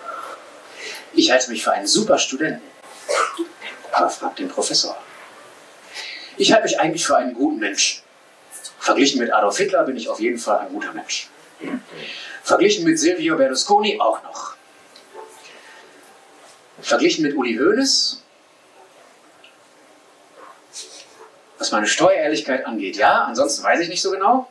Ich 1.13 1.31
halte 1.31 1.51
mich 1.51 1.65
für 1.65 1.73
einen 1.73 1.87
super 1.87 2.19
Studenten. 2.19 2.63
Aber 3.93 4.09
frag 4.09 4.37
den 4.37 4.49
Professor. 4.49 4.97
Ich 6.37 6.53
halte 6.53 6.65
mich 6.65 6.79
eigentlich 6.79 7.05
für 7.05 7.17
einen 7.17 7.35
guten 7.35 7.59
Menschen. 7.59 8.03
Verglichen 8.79 9.19
mit 9.19 9.33
Adolf 9.33 9.59
Hitler 9.59 9.83
bin 9.83 9.97
ich 9.97 10.09
auf 10.09 10.21
jeden 10.21 10.39
Fall 10.39 10.61
ein 10.61 10.69
guter 10.69 10.93
Mensch. 10.93 11.29
Verglichen 12.49 12.85
mit 12.85 12.99
Silvio 12.99 13.37
Berlusconi 13.37 14.01
auch 14.01 14.23
noch. 14.23 14.57
Verglichen 16.81 17.23
mit 17.23 17.37
Uli 17.37 17.57
Hoeneß, 17.57 18.23
was 21.59 21.73
meine 21.73 21.87
Steuerehrlichkeit 21.87 22.65
angeht, 22.65 22.97
ja, 22.97 23.25
ansonsten 23.25 23.63
weiß 23.63 23.81
ich 23.81 23.89
nicht 23.89 24.01
so 24.01 24.11
genau. 24.11 24.51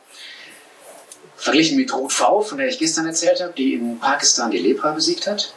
Verglichen 1.36 1.76
mit 1.76 1.92
Ruth 1.92 2.12
V., 2.12 2.42
von 2.42 2.58
der 2.58 2.68
ich 2.68 2.78
gestern 2.78 3.06
erzählt 3.06 3.40
habe, 3.40 3.52
die 3.52 3.74
in 3.74 3.98
Pakistan 3.98 4.50
die 4.50 4.58
Lepra 4.58 4.92
besiegt 4.92 5.26
hat 5.26 5.52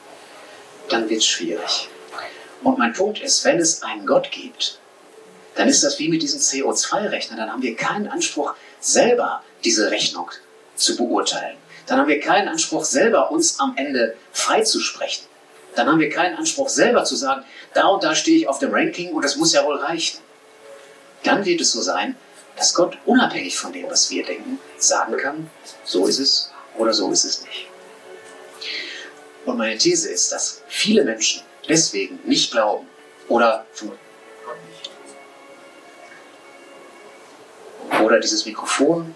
dann 0.92 1.10
wird 1.10 1.22
es 1.22 1.28
schwierig. 1.28 1.90
Und 2.64 2.78
mein 2.78 2.94
Punkt 2.94 3.22
ist, 3.22 3.46
wenn 3.46 3.60
es 3.60 3.82
einen 3.82 4.06
Gott 4.06 4.32
gibt, 4.32 4.80
dann 5.56 5.68
ist 5.68 5.84
das 5.84 6.00
wie 6.00 6.10
mit 6.10 6.22
diesem 6.22 6.40
CO2-Rechner. 6.40 7.38
Dann 7.38 7.52
haben 7.52 7.62
wir 7.62 7.76
keinen 7.76 8.08
Anspruch, 8.08 8.56
selber 8.80 9.42
diese 9.64 9.92
Rechnung 9.92 10.30
zu 10.76 10.98
beurteilen. 10.98 11.58
Dann 11.88 12.00
haben 12.00 12.08
wir 12.08 12.20
keinen 12.20 12.48
Anspruch, 12.48 12.86
selber 12.86 13.32
uns 13.32 13.60
am 13.60 13.74
Ende 13.76 14.16
freizusprechen. 14.32 15.26
Dann 15.76 15.88
haben 15.88 16.00
wir 16.00 16.10
keinen 16.10 16.36
Anspruch, 16.36 16.70
selber 16.70 17.04
zu 17.04 17.16
sagen, 17.16 17.44
da 17.74 17.88
und 17.88 18.04
da 18.04 18.14
stehe 18.14 18.38
ich 18.38 18.48
auf 18.48 18.60
dem 18.60 18.74
Ranking 18.74 19.14
und 19.14 19.24
das 19.24 19.36
muss 19.36 19.54
ja 19.54 19.64
wohl 19.66 19.78
reichen. 19.78 20.20
Dann 21.24 21.46
wird 21.46 21.62
es 21.62 21.72
so 21.72 21.82
sein, 21.82 22.16
dass 22.58 22.74
Gott 22.74 22.98
unabhängig 23.06 23.58
von 23.58 23.72
dem, 23.72 23.90
was 23.90 24.10
wir 24.12 24.26
denken, 24.26 24.60
sagen 24.78 25.16
kann, 25.18 25.50
so 25.86 26.06
ist 26.08 26.20
es 26.20 26.52
oder 26.78 26.94
so 26.94 27.12
ist 27.12 27.24
es 27.24 27.44
nicht. 27.44 27.68
Und 29.46 29.58
meine 29.58 29.78
These 29.78 30.10
ist, 30.10 30.32
dass 30.32 30.62
viele 30.68 31.04
Menschen 31.04 31.44
deswegen 31.68 32.20
nicht 32.26 32.52
glauben 32.52 32.88
oder 33.28 33.66
oder 38.04 38.20
dieses 38.20 38.46
Mikrofon 38.46 39.16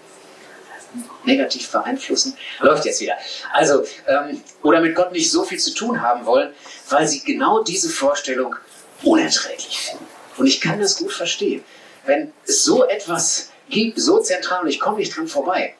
negativ 1.24 1.70
beeinflussen. 1.70 2.36
Läuft 2.60 2.84
jetzt 2.84 3.00
wieder. 3.00 3.14
Also, 3.52 3.84
ähm, 4.06 4.42
oder 4.62 4.80
mit 4.80 4.94
Gott 4.94 5.12
nicht 5.12 5.30
so 5.30 5.44
viel 5.44 5.58
zu 5.58 5.74
tun 5.74 6.00
haben 6.00 6.26
wollen, 6.26 6.52
weil 6.88 7.06
sie 7.06 7.22
genau 7.22 7.62
diese 7.62 7.88
Vorstellung 7.88 8.56
unerträglich 9.02 9.78
finden. 9.78 10.06
Und 10.36 10.46
ich 10.46 10.60
kann 10.60 10.80
das 10.80 10.96
gut 10.96 11.12
verstehen. 11.12 11.64
Wenn 12.04 12.32
es 12.46 12.64
so 12.64 12.84
etwas 12.86 13.50
gibt, 13.68 13.98
so 13.98 14.20
zentral 14.20 14.62
und 14.62 14.68
ich 14.68 14.80
komme 14.80 14.98
nicht 14.98 15.16
dran 15.16 15.28
vorbei, 15.28 15.74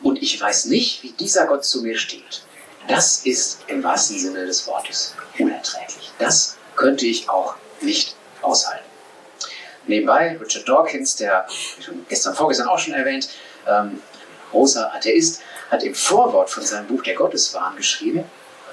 und 0.00 0.22
ich 0.22 0.40
weiß 0.40 0.66
nicht, 0.66 1.02
wie 1.02 1.10
dieser 1.10 1.46
Gott 1.46 1.64
zu 1.64 1.82
mir 1.82 1.98
steht, 1.98 2.42
das 2.86 3.26
ist 3.26 3.60
im 3.66 3.82
wahrsten 3.82 4.18
Sinne 4.18 4.46
des 4.46 4.66
Wortes 4.66 5.14
unerträglich. 5.38 6.12
Das 6.18 6.56
könnte 6.76 7.06
ich 7.06 7.28
auch 7.28 7.56
nicht 7.80 8.14
aushalten. 8.40 8.84
Nebenbei, 9.86 10.38
Richard 10.40 10.68
Dawkins, 10.68 11.16
der 11.16 11.46
gestern, 12.08 12.34
vorgestern 12.34 12.68
auch 12.68 12.78
schon 12.78 12.94
erwähnt, 12.94 13.28
ähm, 13.66 14.02
großer 14.50 14.94
Atheist, 14.94 15.42
hat 15.70 15.82
im 15.82 15.94
Vorwort 15.94 16.50
von 16.50 16.64
seinem 16.64 16.86
Buch 16.86 17.02
Der 17.02 17.14
Gotteswahn 17.14 17.76
geschrieben, 17.76 18.24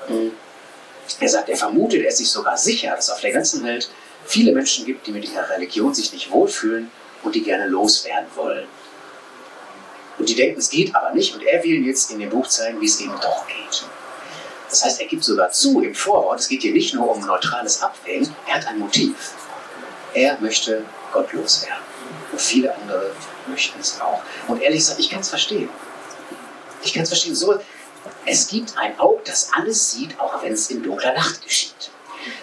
hm, 0.08 0.32
er 1.20 1.30
sagt, 1.30 1.50
er 1.50 1.58
vermutet, 1.58 2.02
er 2.02 2.10
ist 2.10 2.18
sich 2.18 2.30
sogar 2.30 2.58
sicher, 2.58 2.96
dass 2.96 3.10
auf 3.10 3.22
der 3.22 3.32
ganzen 3.32 3.64
Welt 3.64 3.90
viele 4.26 4.52
Menschen 4.54 4.86
gibt, 4.86 5.06
die 5.06 5.12
mit 5.12 5.32
ihrer 5.32 5.50
Religion 5.50 5.94
sich 5.94 6.12
nicht 6.12 6.32
wohlfühlen 6.32 6.90
und 7.24 7.36
die 7.36 7.44
gerne 7.44 7.68
loswerden 7.68 8.28
wollen. 8.36 8.68
Und 10.18 10.30
die 10.30 10.36
denken, 10.36 10.60
es 10.60 10.70
geht 10.70 10.96
aber 10.96 11.12
nicht. 11.12 11.36
Und 11.36 11.44
er 11.44 11.64
will 11.64 11.86
jetzt 11.86 12.10
in 12.12 12.20
dem 12.20 12.30
Buch 12.30 12.48
zeigen, 12.48 12.80
wie 12.82 12.86
es 12.86 13.00
eben 13.02 13.14
doch 13.22 13.46
geht. 13.48 13.86
Das 14.70 14.84
heißt, 14.84 15.02
er 15.02 15.08
gibt 15.08 15.24
sogar 15.24 15.52
zu 15.52 15.82
im 15.82 15.94
Vorwort, 15.94 16.40
es 16.40 16.48
geht 16.48 16.62
hier 16.62 16.74
nicht 16.74 16.94
nur 16.94 17.10
um 17.10 17.26
neutrales 17.26 17.82
Abwägen, 17.82 18.34
er 18.48 18.56
hat 18.56 18.68
ein 18.68 18.80
Motiv. 18.80 19.34
Er 20.14 20.40
möchte 20.40 20.84
gottlos 21.14 21.66
werden. 21.66 21.95
Und 22.32 22.42
viele 22.42 22.76
andere 22.76 23.12
möchten 23.48 23.80
es 23.80 24.00
auch. 24.02 24.22
Und 24.48 24.62
ehrlich 24.62 24.80
gesagt, 24.80 25.00
ich 25.00 25.10
kann 25.10 25.22
es 25.22 25.30
verstehen. 25.30 25.70
Ich 26.84 26.94
kann 26.94 27.04
es 27.04 27.10
verstehen. 27.10 27.36
So, 27.36 27.60
es 28.26 28.48
gibt 28.48 28.78
ein 28.78 29.00
Auge, 29.00 29.22
das 29.26 29.52
alles 29.54 29.92
sieht, 29.92 30.20
auch 30.20 30.44
wenn 30.44 30.54
es 30.54 30.70
in 30.70 30.84
dunkler 30.84 31.14
Nacht 31.14 31.44
geschieht. 31.44 31.92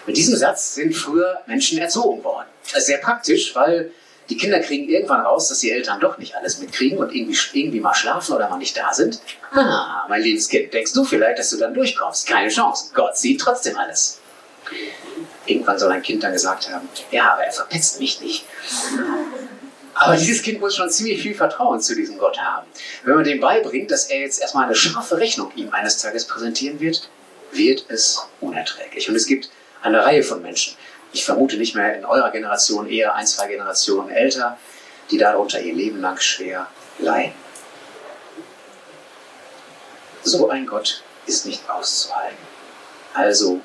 Mit 0.05 0.17
diesem 0.17 0.35
Satz 0.35 0.75
sind 0.75 0.93
früher 0.93 1.41
Menschen 1.45 1.77
erzogen 1.77 2.23
worden. 2.23 2.47
Ist 2.75 2.87
sehr 2.87 2.97
praktisch, 2.97 3.53
weil 3.55 3.91
die 4.29 4.37
Kinder 4.37 4.59
kriegen 4.59 4.87
irgendwann 4.87 5.21
raus, 5.21 5.49
dass 5.49 5.59
die 5.59 5.71
Eltern 5.71 5.99
doch 5.99 6.17
nicht 6.17 6.35
alles 6.35 6.59
mitkriegen 6.59 6.97
und 6.97 7.13
irgendwie, 7.13 7.37
irgendwie 7.53 7.79
mal 7.79 7.93
schlafen 7.93 8.35
oder 8.35 8.49
mal 8.49 8.57
nicht 8.57 8.77
da 8.77 8.93
sind. 8.93 9.19
Ah, 9.51 10.05
mein 10.07 10.21
liebes 10.21 10.47
Kind, 10.47 10.73
denkst 10.73 10.93
du 10.93 11.03
vielleicht, 11.03 11.39
dass 11.39 11.49
du 11.49 11.57
dann 11.57 11.73
durchkommst? 11.73 12.25
Keine 12.25 12.49
Chance. 12.49 12.91
Gott 12.93 13.17
sieht 13.17 13.41
trotzdem 13.41 13.77
alles. 13.77 14.19
Irgendwann 15.45 15.77
soll 15.77 15.91
ein 15.91 16.01
Kind 16.01 16.23
dann 16.23 16.31
gesagt 16.31 16.71
haben, 16.71 16.87
ja, 17.11 17.33
aber 17.33 17.43
er 17.43 17.51
verpetzt 17.51 17.99
mich 17.99 18.21
nicht. 18.21 18.45
Aber 19.95 20.15
dieses 20.15 20.41
Kind 20.41 20.59
muss 20.59 20.75
schon 20.75 20.89
ziemlich 20.89 21.21
viel 21.21 21.35
Vertrauen 21.35 21.79
zu 21.79 21.95
diesem 21.95 22.17
Gott 22.17 22.39
haben. 22.39 22.67
Wenn 23.03 23.15
man 23.15 23.23
dem 23.23 23.39
beibringt, 23.39 23.91
dass 23.91 24.05
er 24.05 24.19
jetzt 24.19 24.41
erstmal 24.41 24.65
eine 24.65 24.75
scharfe 24.75 25.17
Rechnung 25.17 25.51
ihm 25.55 25.71
eines 25.71 25.97
Tages 25.97 26.25
präsentieren 26.25 26.79
wird, 26.79 27.09
wird 27.51 27.85
es 27.89 28.27
unerträglich. 28.41 29.07
Und 29.09 29.15
es 29.15 29.27
gibt 29.27 29.49
eine 29.81 30.03
Reihe 30.03 30.23
von 30.23 30.41
Menschen, 30.41 30.75
ich 31.13 31.23
vermute 31.23 31.57
nicht 31.57 31.75
mehr 31.75 31.95
in 31.95 32.05
eurer 32.05 32.31
Generation, 32.31 32.89
eher 32.89 33.13
ein, 33.13 33.27
zwei 33.27 33.47
Generationen 33.47 34.09
älter, 34.09 34.57
die 35.11 35.19
darunter 35.19 35.61
ihr 35.61 35.75
Leben 35.75 36.01
lang 36.01 36.19
schwer 36.19 36.67
leiden. 36.97 37.35
So 40.23 40.49
ein 40.49 40.65
Gott 40.65 41.03
ist 41.27 41.45
nicht 41.45 41.69
auszuhalten. 41.69 42.37
Also, 43.13 43.61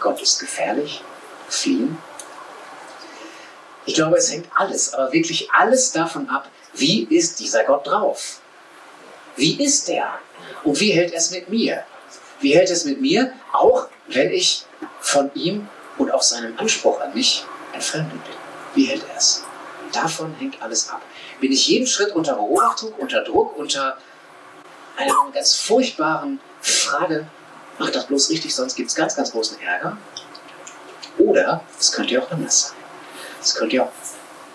Gott 0.00 0.20
ist 0.20 0.38
gefährlich, 0.38 1.02
fliehen. 1.48 1.96
Ich 3.86 3.94
glaube, 3.94 4.16
es 4.16 4.30
hängt 4.30 4.46
alles, 4.54 4.94
aber 4.94 5.12
wirklich 5.12 5.50
alles 5.50 5.92
davon 5.92 6.28
ab, 6.28 6.48
wie 6.74 7.04
ist 7.04 7.40
dieser 7.40 7.64
Gott 7.64 7.86
drauf? 7.86 8.40
Wie 9.36 9.62
ist 9.62 9.88
er? 9.88 10.18
Und 10.64 10.78
wie 10.80 10.92
hält 10.92 11.12
er 11.12 11.18
es 11.18 11.30
mit 11.30 11.48
mir? 11.48 11.84
Wie 12.40 12.54
hält 12.54 12.70
es 12.70 12.84
mit 12.84 13.00
mir, 13.00 13.32
auch 13.52 13.88
wenn 14.08 14.30
ich 14.32 14.64
von 15.00 15.30
ihm 15.34 15.68
und 15.98 16.10
auch 16.10 16.22
seinem 16.22 16.58
Anspruch 16.58 17.00
an 17.00 17.14
mich 17.14 17.44
entfremdet 17.72 18.22
bin. 18.24 18.34
Wie 18.74 18.84
hält 18.86 19.04
er 19.08 19.16
es? 19.16 19.44
Davon 19.92 20.34
hängt 20.38 20.60
alles 20.62 20.88
ab. 20.88 21.02
Bin 21.40 21.52
ich 21.52 21.68
jeden 21.68 21.86
Schritt 21.86 22.14
unter 22.14 22.34
Beobachtung, 22.34 22.92
unter 22.94 23.22
Druck, 23.22 23.56
unter 23.58 23.98
einer 24.96 25.14
ganz 25.32 25.56
furchtbaren 25.56 26.40
Frage, 26.60 27.26
mach 27.78 27.90
das 27.90 28.06
bloß 28.06 28.30
richtig, 28.30 28.54
sonst 28.54 28.74
gibt 28.74 28.90
es 28.90 28.94
ganz, 28.94 29.16
ganz 29.16 29.32
großen 29.32 29.60
Ärger. 29.60 29.96
Oder 31.18 31.62
es 31.78 31.92
könnte 31.92 32.14
ja 32.14 32.22
auch 32.22 32.30
anders 32.30 32.68
sein. 32.68 32.81
Es 33.42 33.54
könnte 33.56 33.76
ja 33.76 33.82
auch. 33.82 33.92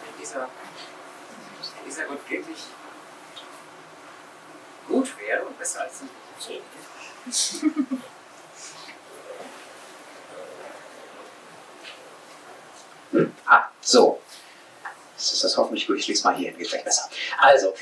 Wenn 0.06 0.22
dieser, 0.22 0.42
wenn 0.42 1.86
dieser 1.86 2.06
Gott 2.06 2.30
wirklich 2.30 2.58
gut 4.88 5.10
wäre 5.20 5.44
und 5.44 5.60
besser 5.60 5.82
als 5.82 6.02
ein 6.02 6.10
Ah, 13.46 13.70
so. 13.82 14.22
Das 15.16 15.34
ist 15.34 15.44
das 15.44 15.58
hoffentlich 15.58 15.88
gut. 15.88 15.98
Ich 15.98 16.08
lese 16.08 16.24
mal 16.24 16.36
hier, 16.36 16.52
geht 16.52 16.68
vielleicht 16.68 16.86
besser. 16.86 17.10
Also, 17.40 17.74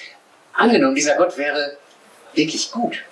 angenommen, 0.54 0.96
dieser 0.96 1.16
Gott 1.16 1.38
wäre 1.38 1.78
wirklich 2.34 2.72
gut. 2.72 3.04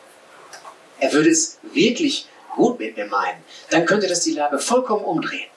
Er 1.00 1.12
würde 1.12 1.30
es 1.30 1.60
wirklich 1.64 2.28
gut 2.56 2.80
mit 2.80 2.96
mir 2.96 3.06
meinen. 3.06 3.44
Dann 3.70 3.86
könnte 3.86 4.08
das 4.08 4.22
die 4.22 4.34
Lage 4.34 4.60
vollkommen 4.60 5.04
umdrehen. 5.04 5.50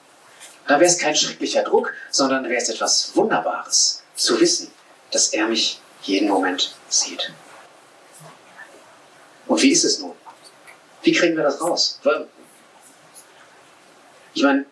Da 0.67 0.81
wäre 0.81 0.91
es 0.91 0.99
kein 0.99 1.15
schrecklicher 1.15 1.63
Druck, 1.63 1.95
sondern 2.11 2.45
wäre 2.45 2.61
es 2.61 2.69
etwas 2.69 3.15
Wunderbares, 3.15 4.03
zu 4.17 4.41
wissen, 4.41 4.71
dass 5.13 5.29
er 5.29 5.47
mich 5.47 5.81
jeden 6.03 6.29
Moment 6.29 6.75
sieht. 6.89 7.33
Und 9.47 9.63
wie 9.63 9.71
ist 9.71 9.85
es 9.85 10.01
nun? 10.01 10.15
Wie 11.03 11.13
kriegen 11.13 11.37
wir 11.37 11.45
das 11.45 11.61
raus? 11.61 12.01
Ich 14.35 14.43
meine, 14.43 14.67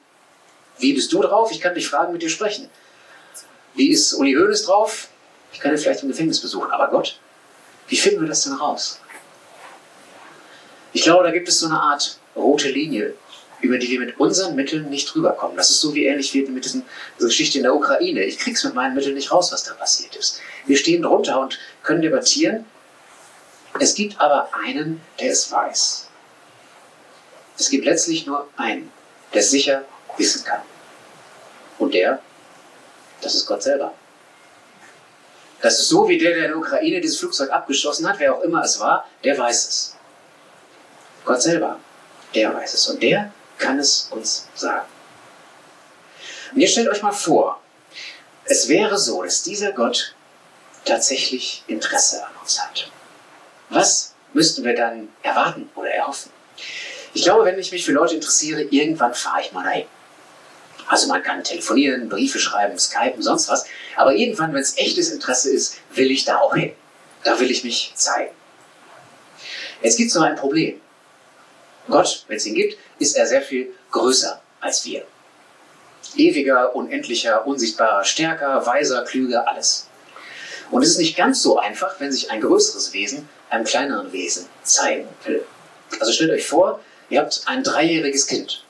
wie 0.79 0.93
bist 0.93 1.13
du 1.13 1.23
drauf? 1.23 1.53
Ich 1.53 1.61
kann 1.61 1.75
dich 1.75 1.89
fragen, 1.89 2.13
mit 2.13 2.23
dir 2.23 2.29
sprechen. 2.29 2.69
Wie 3.75 3.91
ist 3.91 4.15
Uli 4.15 4.35
Hoeneß 4.35 4.65
drauf? 4.65 5.09
Ich 5.53 5.61
kann 5.61 5.71
ihn 5.71 5.79
vielleicht 5.79 6.03
im 6.03 6.09
Gefängnis 6.09 6.41
besuchen. 6.41 6.71
Aber 6.73 6.89
Gott, 6.89 7.19
wie 7.87 7.97
finden 7.97 8.21
wir 8.21 8.29
das 8.29 8.43
denn 8.43 8.55
raus? 8.55 9.01
Ich 10.93 11.03
glaube, 11.03 11.25
da 11.25 11.31
gibt 11.31 11.49
es 11.49 11.61
so 11.61 11.67
eine 11.67 11.81
Art 11.81 12.19
rote 12.35 12.69
Linie, 12.69 13.15
über 13.65 13.79
die 13.79 13.91
wir 13.91 13.99
mit 13.99 14.21
unseren 14.21 14.55
Mitteln 14.55 14.91
nicht 14.91 15.15
rüberkommen. 15.15 15.57
Das 15.57 15.71
ist 15.71 15.81
so 15.81 15.95
wie 15.95 16.05
ähnlich 16.05 16.35
wie 16.35 16.43
mit 16.43 16.67
diesen, 16.67 16.85
dieser 17.17 17.29
Geschichte 17.29 17.59
in 17.59 17.65
der 17.65 17.75
Ukraine. 17.75 18.23
Ich 18.23 18.39
krieg's 18.39 18.63
mit 18.63 18.75
meinen 18.75 18.95
Mitteln 18.95 19.15
nicht 19.15 19.33
raus, 19.33 19.51
was 19.53 19.65
da 19.65 19.73
passiert 19.73 20.15
ist. 20.17 20.41
Wir 20.67 20.77
stehen 20.77 21.03
drunter 21.03 21.41
und 21.41 21.59
können 21.83 22.03
debattieren. 22.03 22.67
Es 23.81 23.95
gibt 23.95 24.21
aber 24.21 24.51
einen, 24.65 25.01
der 25.19 25.33
es 25.33 25.51
weiß. 25.51 26.09
Es 27.59 27.71
gibt 27.71 27.87
letztlich 27.87 28.27
nur 28.27 28.49
einen, 28.57 28.93
der 29.33 29.41
es 29.41 29.51
sicher 29.51 29.85
wissen 30.19 30.45
kann. 30.45 30.61
Und 31.79 31.95
der, 31.95 32.21
das 33.23 33.35
ist 33.35 33.47
Gott 33.47 33.63
selber. 33.63 33.95
Das 35.63 35.79
ist 35.79 35.89
so 35.89 36.07
wie 36.07 36.19
der, 36.19 36.35
der 36.35 36.45
in 36.45 36.51
der 36.51 36.59
Ukraine 36.59 37.01
dieses 37.01 37.19
Flugzeug 37.19 37.51
abgeschossen 37.51 38.07
hat, 38.07 38.19
wer 38.19 38.35
auch 38.35 38.43
immer 38.43 38.63
es 38.63 38.79
war, 38.79 39.09
der 39.25 39.39
weiß 39.39 39.69
es. 39.69 39.97
Gott 41.25 41.41
selber, 41.41 41.81
der 42.35 42.55
weiß 42.55 42.75
es. 42.75 42.87
Und 42.89 43.03
der 43.03 43.33
kann 43.59 43.79
es 43.79 44.09
uns 44.11 44.49
sagen. 44.55 44.87
Und 46.53 46.61
ihr 46.61 46.69
stellt 46.69 46.89
euch 46.89 47.03
mal 47.03 47.13
vor, 47.13 47.61
es 48.45 48.69
wäre 48.69 48.99
so, 48.99 49.23
dass 49.23 49.43
dieser 49.43 49.73
Gott 49.73 50.15
tatsächlich 50.85 51.65
Interesse 51.67 52.25
an 52.25 52.33
uns 52.43 52.61
hat. 52.61 52.91
Was 53.71 54.15
müssten 54.33 54.65
wir 54.65 54.75
dann 54.75 55.09
erwarten 55.23 55.71
oder 55.75 55.91
erhoffen? 55.91 56.31
Ich 57.15 57.23
glaube, 57.23 57.45
wenn 57.45 57.59
ich 57.59 57.73
mich 57.73 57.85
für 57.85 57.93
Leute 57.93 58.15
interessiere, 58.17 58.63
irgendwann 58.63 59.15
fahre 59.15 59.41
ich 59.41 59.53
mal 59.53 59.65
dahin. 59.65 59.87
Also 60.87 61.09
man 61.09 61.23
kann 61.23 61.43
telefonieren, 61.43 62.09
Briefe 62.09 62.39
schreiben, 62.39 62.79
skypen, 62.79 63.23
sonst 63.23 63.49
was. 63.49 63.65
Aber 63.97 64.15
irgendwann, 64.15 64.53
wenn 64.53 64.61
es 64.61 64.77
echtes 64.77 65.11
Interesse 65.11 65.51
ist, 65.51 65.77
will 65.95 66.11
ich 66.11 66.25
da 66.25 66.39
auch 66.39 66.55
hin. 66.55 66.73
Da 67.23 67.41
will 67.41 67.51
ich 67.51 67.65
mich 67.65 67.93
zeigen. 67.95 68.35
Jetzt 69.83 69.97
gibt 69.97 70.11
es 70.11 70.15
noch 70.15 70.25
ein 70.25 70.37
Problem. 70.37 70.81
Gott, 71.89 72.25
wenn 72.29 72.37
es 72.37 72.47
ihn 72.47 72.55
gibt, 72.55 72.79
ist 72.99 73.17
er 73.17 73.27
sehr 73.27 73.43
viel 73.43 73.73
größer 73.91 74.41
als 74.61 74.85
wir. 74.85 75.05
Ewiger, 76.17 76.75
unendlicher, 76.75 77.47
unsichtbarer, 77.47 78.05
stärker, 78.05 78.65
weiser, 78.67 79.05
klüger, 79.05 79.49
alles. 79.49 79.89
Und 80.71 80.83
es 80.83 80.91
ist 80.91 80.99
nicht 80.99 81.17
ganz 81.17 81.43
so 81.43 81.59
einfach, 81.59 82.01
wenn 82.01 82.13
sich 82.13 82.31
ein 82.31 82.41
größeres 82.41 82.93
Wesen 82.93 83.29
einem 83.51 83.65
kleineren 83.65 84.13
Wesen 84.13 84.47
zeigen 84.63 85.09
will. 85.25 85.45
Also 86.01 86.13
stellt 86.13 86.31
euch 86.31 86.47
vor, 86.47 86.81
ihr 87.11 87.21
habt 87.21 87.43
ein 87.47 87.63
dreijähriges 87.63 88.27
Kind 88.27 88.65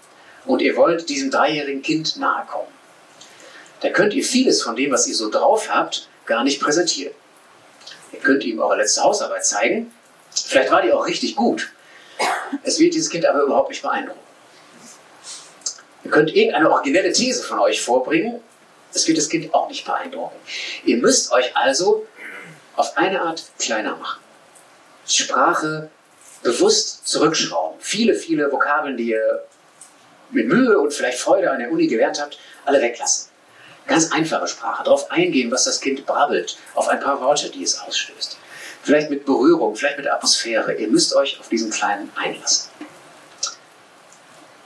und 0.45 0.61
ihr 0.61 0.77
wollt 0.77 1.09
diesem 1.09 1.31
dreijährigen 1.31 1.83
Kind 1.83 2.17
nahe 2.17 2.45
kommen. 2.47 2.69
Da 3.81 3.91
könnt 3.91 4.15
ihr 4.15 4.25
vieles 4.25 4.63
von 4.63 4.77
dem, 4.77 4.91
was 4.91 5.07
ihr 5.07 5.15
so 5.15 5.31
drauf 5.31 5.69
habt, 5.71 6.09
gar 6.27 6.45
nicht 6.45 6.61
präsentieren. 6.61 7.15
Ihr 8.13 8.21
könnt 8.21 8.45
ihm 8.45 8.59
eure 8.59 8.77
letzte 8.77 9.03
Hausarbeit 9.03 9.45
zeigen. 9.45 9.93
Vielleicht 10.33 10.71
war 10.71 10.83
die 10.83 10.93
auch 10.93 11.07
richtig 11.07 11.37
gut. 11.37 11.71
Es 12.63 12.79
wird 12.79 12.95
dieses 12.95 13.11
Kind 13.11 13.27
aber 13.27 13.43
überhaupt 13.43 13.71
nicht 13.71 13.83
beeindrucken. 13.83 14.21
Ihr 16.05 16.11
könnt 16.11 16.35
irgendeine 16.35 16.71
originelle 16.71 17.13
These 17.13 17.43
von 17.43 17.59
euch 17.59 17.81
vorbringen. 17.81 18.41
Es 18.93 19.09
wird 19.09 19.19
das 19.19 19.29
Kind 19.29 19.53
auch 19.55 19.69
nicht 19.69 19.85
beeindrucken. 19.85 20.37
Ihr 20.85 20.99
müsst 20.99 21.33
euch 21.33 21.57
also 21.57 22.07
auf 22.77 22.97
eine 22.97 23.21
Art 23.21 23.45
kleiner 23.59 23.97
machen. 23.97 24.21
Sprache 25.07 25.91
bewusst 26.43 27.07
zurückschrauben. 27.07 27.79
Viele, 27.81 28.15
viele 28.15 28.51
Vokabeln, 28.53 28.97
die 28.97 29.11
ihr 29.11 29.45
mit 30.31 30.49
Mühe 30.49 30.79
und 30.79 30.93
vielleicht 30.93 31.19
Freude 31.19 31.51
an 31.51 31.59
der 31.59 31.71
Uni 31.71 31.87
gelernt 31.87 32.21
habt, 32.21 32.39
alle 32.65 32.81
weglassen. 32.81 33.31
Ganz 33.87 34.13
einfache 34.13 34.49
Sprache, 34.49 34.85
darauf 34.85 35.11
eingehen, 35.11 35.51
was 35.51 35.65
das 35.65 35.81
Kind 35.81 36.07
brabbelt, 36.07 36.57
auf 36.75 36.89
ein 36.89 37.01
paar 37.01 37.21
Worte, 37.21 37.51
die 37.51 37.63
es 37.63 37.79
ausstößt. 37.79 38.39
Vielleicht 38.85 39.09
mit 39.09 39.25
Berührung, 39.25 39.75
vielleicht 39.75 39.97
mit 39.97 40.07
Atmosphäre. 40.07 40.75
Ihr 40.75 40.89
müsst 40.89 41.17
euch 41.17 41.41
auf 41.41 41.49
diesen 41.49 41.71
Kleinen 41.71 42.13
einlassen. 42.17 42.69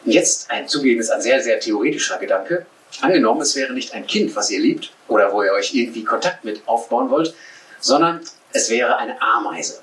Jetzt 0.04 0.50
ein 0.50 0.66
zugegebenes, 0.66 1.10
ein 1.10 1.22
sehr, 1.22 1.40
sehr 1.40 1.60
theoretischer 1.60 2.18
Gedanke. 2.18 2.66
Angenommen, 3.00 3.42
es 3.42 3.54
wäre 3.54 3.72
nicht 3.72 3.94
ein 3.94 4.08
Kind, 4.08 4.34
was 4.34 4.50
ihr 4.50 4.58
liebt 4.58 4.90
oder 5.06 5.32
wo 5.32 5.44
ihr 5.44 5.52
euch 5.52 5.72
irgendwie 5.72 6.02
Kontakt 6.02 6.44
mit 6.44 6.66
aufbauen 6.66 7.10
wollt, 7.10 7.32
sondern 7.78 8.20
es 8.52 8.70
wäre 8.70 8.96
eine 8.96 9.22
Ameise. 9.22 9.82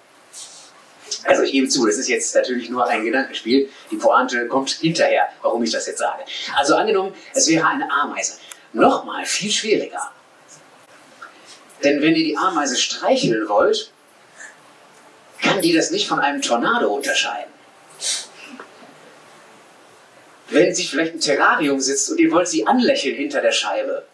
Also 1.24 1.44
ich 1.44 1.54
gebe 1.54 1.70
zu, 1.70 1.86
das 1.86 1.96
ist 1.96 2.10
jetzt 2.10 2.36
natürlich 2.36 2.70
nur 2.70 2.86
ein 2.88 3.06
Gedankenspiel. 3.06 3.70
Die 3.90 3.96
Pointe 3.96 4.50
kommt 4.50 4.70
hinterher, 4.70 5.30
warum 5.44 5.64
ich 5.64 5.72
das 5.72 5.88
jetzt 5.88 6.00
sage. 6.00 6.26
Also 6.58 6.76
angenommen, 6.76 7.14
es 7.34 7.48
wäre 7.48 7.66
eine 7.68 7.90
Ameise. 7.90 8.34
Nochmal 8.74 9.26
viel 9.26 9.50
schwieriger. 9.52 10.12
Denn 11.86 12.02
wenn 12.02 12.16
ihr 12.16 12.26
die 12.26 12.38
Ameise 12.38 12.76
streicheln 12.76 13.48
wollt, 13.48 13.94
kann 15.46 15.62
die 15.62 15.74
das 15.74 15.92
nicht 15.92 16.08
von 16.08 16.20
einem 16.20 16.42
Tornado 16.42 16.94
unterscheiden. 16.94 17.54
Wenn 20.50 20.74
sie 20.74 20.86
vielleicht 20.86 21.14
im 21.14 21.20
Terrarium 21.20 21.80
sitzt 21.80 22.10
und 22.10 22.20
ihr 22.20 22.32
wollt 22.32 22.48
sie 22.48 22.66
anlächeln 22.68 23.16
hinter 23.16 23.42
der 23.42 23.52
Scheibe, 23.52 24.06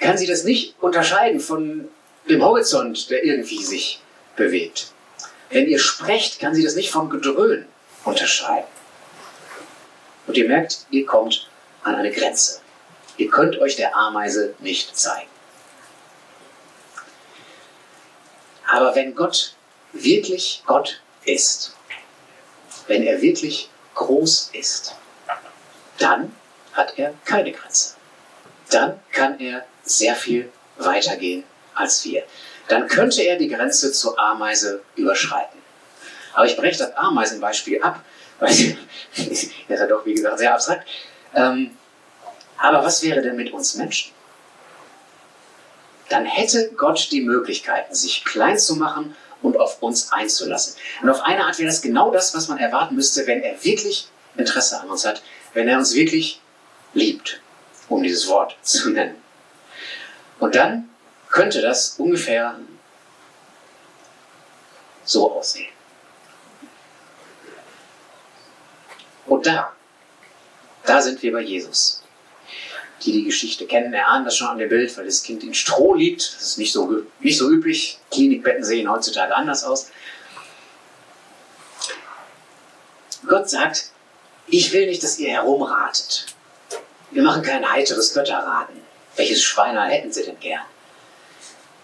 kann 0.00 0.18
sie 0.18 0.26
das 0.26 0.44
nicht 0.44 0.74
unterscheiden 0.80 1.40
von 1.40 1.88
dem 2.28 2.42
Horizont, 2.42 3.10
der 3.10 3.24
irgendwie 3.24 3.62
sich 3.62 4.00
bewegt. 4.36 4.88
Wenn 5.50 5.68
ihr 5.68 5.78
sprecht, 5.78 6.40
kann 6.40 6.54
sie 6.54 6.64
das 6.64 6.74
nicht 6.74 6.90
vom 6.90 7.10
Gedröhn 7.10 7.66
unterscheiden. 8.04 8.68
Und 10.26 10.36
ihr 10.36 10.48
merkt, 10.48 10.86
ihr 10.90 11.06
kommt 11.06 11.48
an 11.82 11.94
eine 11.94 12.10
Grenze. 12.10 12.60
Ihr 13.16 13.28
könnt 13.28 13.58
euch 13.60 13.76
der 13.76 13.96
Ameise 13.96 14.54
nicht 14.58 14.96
zeigen. 14.96 15.28
Aber 18.66 18.94
wenn 18.94 19.14
Gott 19.14 19.54
wirklich 19.94 20.62
Gott 20.66 21.00
ist, 21.24 21.74
wenn 22.86 23.02
er 23.02 23.22
wirklich 23.22 23.70
groß 23.94 24.50
ist, 24.52 24.94
dann 25.98 26.34
hat 26.72 26.98
er 26.98 27.14
keine 27.24 27.52
Grenze. 27.52 27.94
Dann 28.70 29.00
kann 29.12 29.38
er 29.40 29.64
sehr 29.84 30.14
viel 30.14 30.50
weiter 30.76 31.16
gehen 31.16 31.44
als 31.74 32.04
wir. 32.04 32.24
Dann 32.68 32.88
könnte 32.88 33.22
er 33.22 33.36
die 33.36 33.48
Grenze 33.48 33.92
zur 33.92 34.18
Ameise 34.18 34.82
überschreiten. 34.96 35.60
Aber 36.32 36.46
ich 36.46 36.56
breche 36.56 36.78
das 36.78 36.96
Ameisenbeispiel 36.96 37.82
ab, 37.82 38.00
weil 38.40 38.48
das 39.16 39.28
ist 39.28 39.52
ja 39.68 39.86
doch, 39.86 40.04
wie 40.04 40.14
gesagt, 40.14 40.38
sehr 40.38 40.54
abstrakt. 40.54 40.88
Ähm, 41.34 41.76
aber 42.58 42.84
was 42.84 43.02
wäre 43.02 43.22
denn 43.22 43.36
mit 43.36 43.52
uns 43.52 43.74
Menschen? 43.74 44.12
Dann 46.08 46.24
hätte 46.24 46.72
Gott 46.76 47.08
die 47.10 47.22
Möglichkeiten, 47.22 47.94
sich 47.94 48.24
klein 48.24 48.58
zu 48.58 48.76
machen 48.76 49.16
und 49.44 49.58
auf 49.58 49.82
uns 49.82 50.10
einzulassen. 50.10 50.76
Und 51.02 51.10
auf 51.10 51.20
eine 51.22 51.44
Art 51.44 51.58
wäre 51.58 51.68
das 51.68 51.82
genau 51.82 52.10
das, 52.10 52.34
was 52.34 52.48
man 52.48 52.58
erwarten 52.58 52.96
müsste, 52.96 53.26
wenn 53.26 53.42
er 53.42 53.62
wirklich 53.62 54.08
Interesse 54.36 54.80
an 54.80 54.90
uns 54.90 55.04
hat, 55.04 55.22
wenn 55.52 55.68
er 55.68 55.78
uns 55.78 55.94
wirklich 55.94 56.40
liebt, 56.94 57.40
um 57.88 58.02
dieses 58.02 58.26
Wort 58.26 58.56
zu 58.62 58.90
nennen. 58.90 59.16
Und 60.40 60.54
dann 60.54 60.88
könnte 61.28 61.60
das 61.60 61.96
ungefähr 61.98 62.58
so 65.04 65.30
aussehen. 65.32 65.72
Und 69.26 69.46
da, 69.46 69.72
da 70.84 71.02
sind 71.02 71.22
wir 71.22 71.32
bei 71.32 71.40
Jesus. 71.40 72.03
Die 73.02 73.12
die 73.12 73.24
Geschichte 73.24 73.66
kennen, 73.66 73.92
erahnen 73.92 74.24
das 74.24 74.36
schon 74.36 74.48
an 74.48 74.58
dem 74.58 74.68
Bild, 74.68 74.96
weil 74.96 75.04
das 75.06 75.22
Kind 75.22 75.42
in 75.42 75.52
Stroh 75.52 75.94
liegt. 75.94 76.22
Das 76.22 76.42
ist 76.42 76.58
nicht 76.58 76.72
so, 76.72 77.02
nicht 77.20 77.36
so 77.36 77.50
üblich. 77.50 77.98
Klinikbetten 78.10 78.64
sehen 78.64 78.90
heutzutage 78.90 79.34
anders 79.34 79.64
aus. 79.64 79.88
Gott 83.26 83.48
sagt, 83.48 83.90
ich 84.46 84.72
will 84.72 84.86
nicht, 84.86 85.02
dass 85.02 85.18
ihr 85.18 85.30
herumratet. 85.30 86.26
Wir 87.10 87.22
machen 87.22 87.42
kein 87.42 87.70
heiteres 87.70 88.12
Götterraten. 88.12 88.80
Welches 89.16 89.42
Schweiner 89.42 89.84
hätten 89.84 90.12
sie 90.12 90.24
denn 90.24 90.38
gern? 90.40 90.64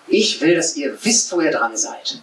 Ich 0.06 0.40
will, 0.40 0.56
dass 0.56 0.76
ihr 0.76 0.98
wisst, 1.04 1.32
wo 1.32 1.40
ihr 1.40 1.52
dran 1.52 1.76
seid. 1.76 2.20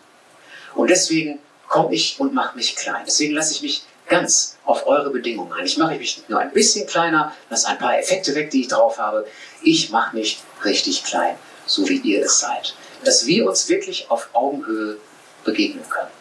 Und 0.75 0.89
deswegen 0.89 1.39
komme 1.67 1.95
ich 1.95 2.19
und 2.19 2.33
mache 2.33 2.55
mich 2.55 2.75
klein. 2.75 3.03
Deswegen 3.05 3.33
lasse 3.33 3.53
ich 3.53 3.61
mich 3.61 3.83
ganz 4.07 4.57
auf 4.65 4.87
eure 4.87 5.09
Bedingungen 5.09 5.53
ein. 5.53 5.65
Ich 5.65 5.77
mache 5.77 5.95
mich 5.95 6.23
nur 6.27 6.39
ein 6.39 6.51
bisschen 6.51 6.87
kleiner, 6.87 7.33
lasse 7.49 7.67
ein 7.67 7.77
paar 7.77 7.97
Effekte 7.97 8.35
weg, 8.35 8.49
die 8.49 8.61
ich 8.61 8.67
drauf 8.67 8.97
habe. 8.97 9.27
Ich 9.61 9.89
mache 9.89 10.15
mich 10.15 10.39
richtig 10.63 11.03
klein, 11.03 11.35
so 11.65 11.87
wie 11.87 11.97
ihr 11.97 12.23
es 12.23 12.39
seid. 12.39 12.75
Dass 13.03 13.25
wir 13.25 13.47
uns 13.47 13.69
wirklich 13.69 14.09
auf 14.09 14.29
Augenhöhe 14.33 14.97
begegnen 15.43 15.87
können. 15.89 16.11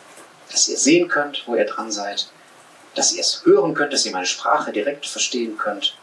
Dass 0.50 0.68
ihr 0.68 0.76
sehen 0.76 1.08
könnt, 1.08 1.42
wo 1.46 1.54
ihr 1.54 1.64
dran 1.64 1.90
seid. 1.90 2.28
Dass 2.94 3.12
ihr 3.12 3.20
es 3.20 3.44
hören 3.44 3.74
könnt, 3.74 3.92
dass 3.92 4.06
ihr 4.06 4.12
meine 4.12 4.26
Sprache 4.26 4.72
direkt 4.72 5.06
verstehen 5.06 5.58
könnt. 5.58 5.96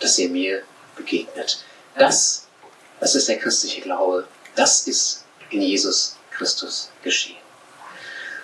Dass 0.00 0.18
ihr 0.18 0.28
mir 0.28 0.62
begegnet. 0.96 1.64
Das, 1.96 2.46
das 3.00 3.14
ist 3.14 3.28
der 3.28 3.38
christliche 3.38 3.80
Glaube. 3.80 4.26
Das 4.54 4.86
ist 4.86 5.24
in 5.50 5.62
Jesus 5.62 6.16
Christus 6.30 6.90
geschehen. 7.02 7.36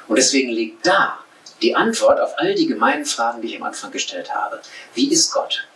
Und 0.09 0.17
deswegen 0.17 0.51
liegt 0.51 0.87
da 0.87 1.22
die 1.63 1.75
Antwort 1.77 2.21
auf 2.21 2.39
all 2.39 2.55
die 2.55 2.67
gemeinen 2.67 3.05
Fragen, 3.05 3.41
die 3.41 3.49
ich 3.49 3.57
am 3.57 3.63
Anfang 3.63 3.91
gestellt 3.91 4.35
habe. 4.35 4.61
Wie 4.95 5.11
ist 5.11 5.33
Gott? 5.33 5.67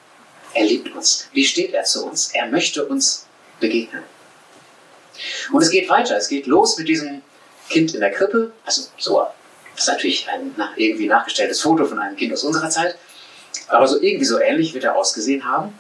Er 0.55 0.64
liebt 0.64 0.94
uns. 0.94 1.29
Wie 1.33 1.44
steht 1.44 1.75
er 1.75 1.85
zu 1.85 2.07
uns? 2.07 2.31
Er 2.33 2.46
möchte 2.46 2.85
uns 2.85 3.27
begegnen. 3.61 4.03
Und 5.53 5.62
es 5.62 5.70
geht 5.70 5.88
weiter. 5.88 6.16
Es 6.16 6.29
geht 6.29 6.46
los 6.46 6.77
mit 6.79 6.88
diesem 6.88 7.22
Kind 7.68 7.94
in 7.94 8.01
der 8.01 8.12
Krippe. 8.12 8.53
Also 8.64 8.83
so, 8.99 9.27
das 9.75 9.85
ist 9.85 9.88
natürlich 9.88 10.29
ein 10.29 10.55
irgendwie 10.77 11.07
nachgestelltes 11.07 11.61
Foto 11.61 11.85
von 11.87 11.99
einem 11.99 12.16
Kind 12.16 12.33
aus 12.33 12.44
unserer 12.44 12.70
Zeit. 12.70 12.96
Aber 13.68 13.87
so 13.87 14.01
irgendwie 14.01 14.25
so 14.25 14.40
ähnlich 14.40 14.75
wird 14.75 14.85
er 14.85 14.96
ausgesehen 14.96 15.44
haben. 15.44 15.79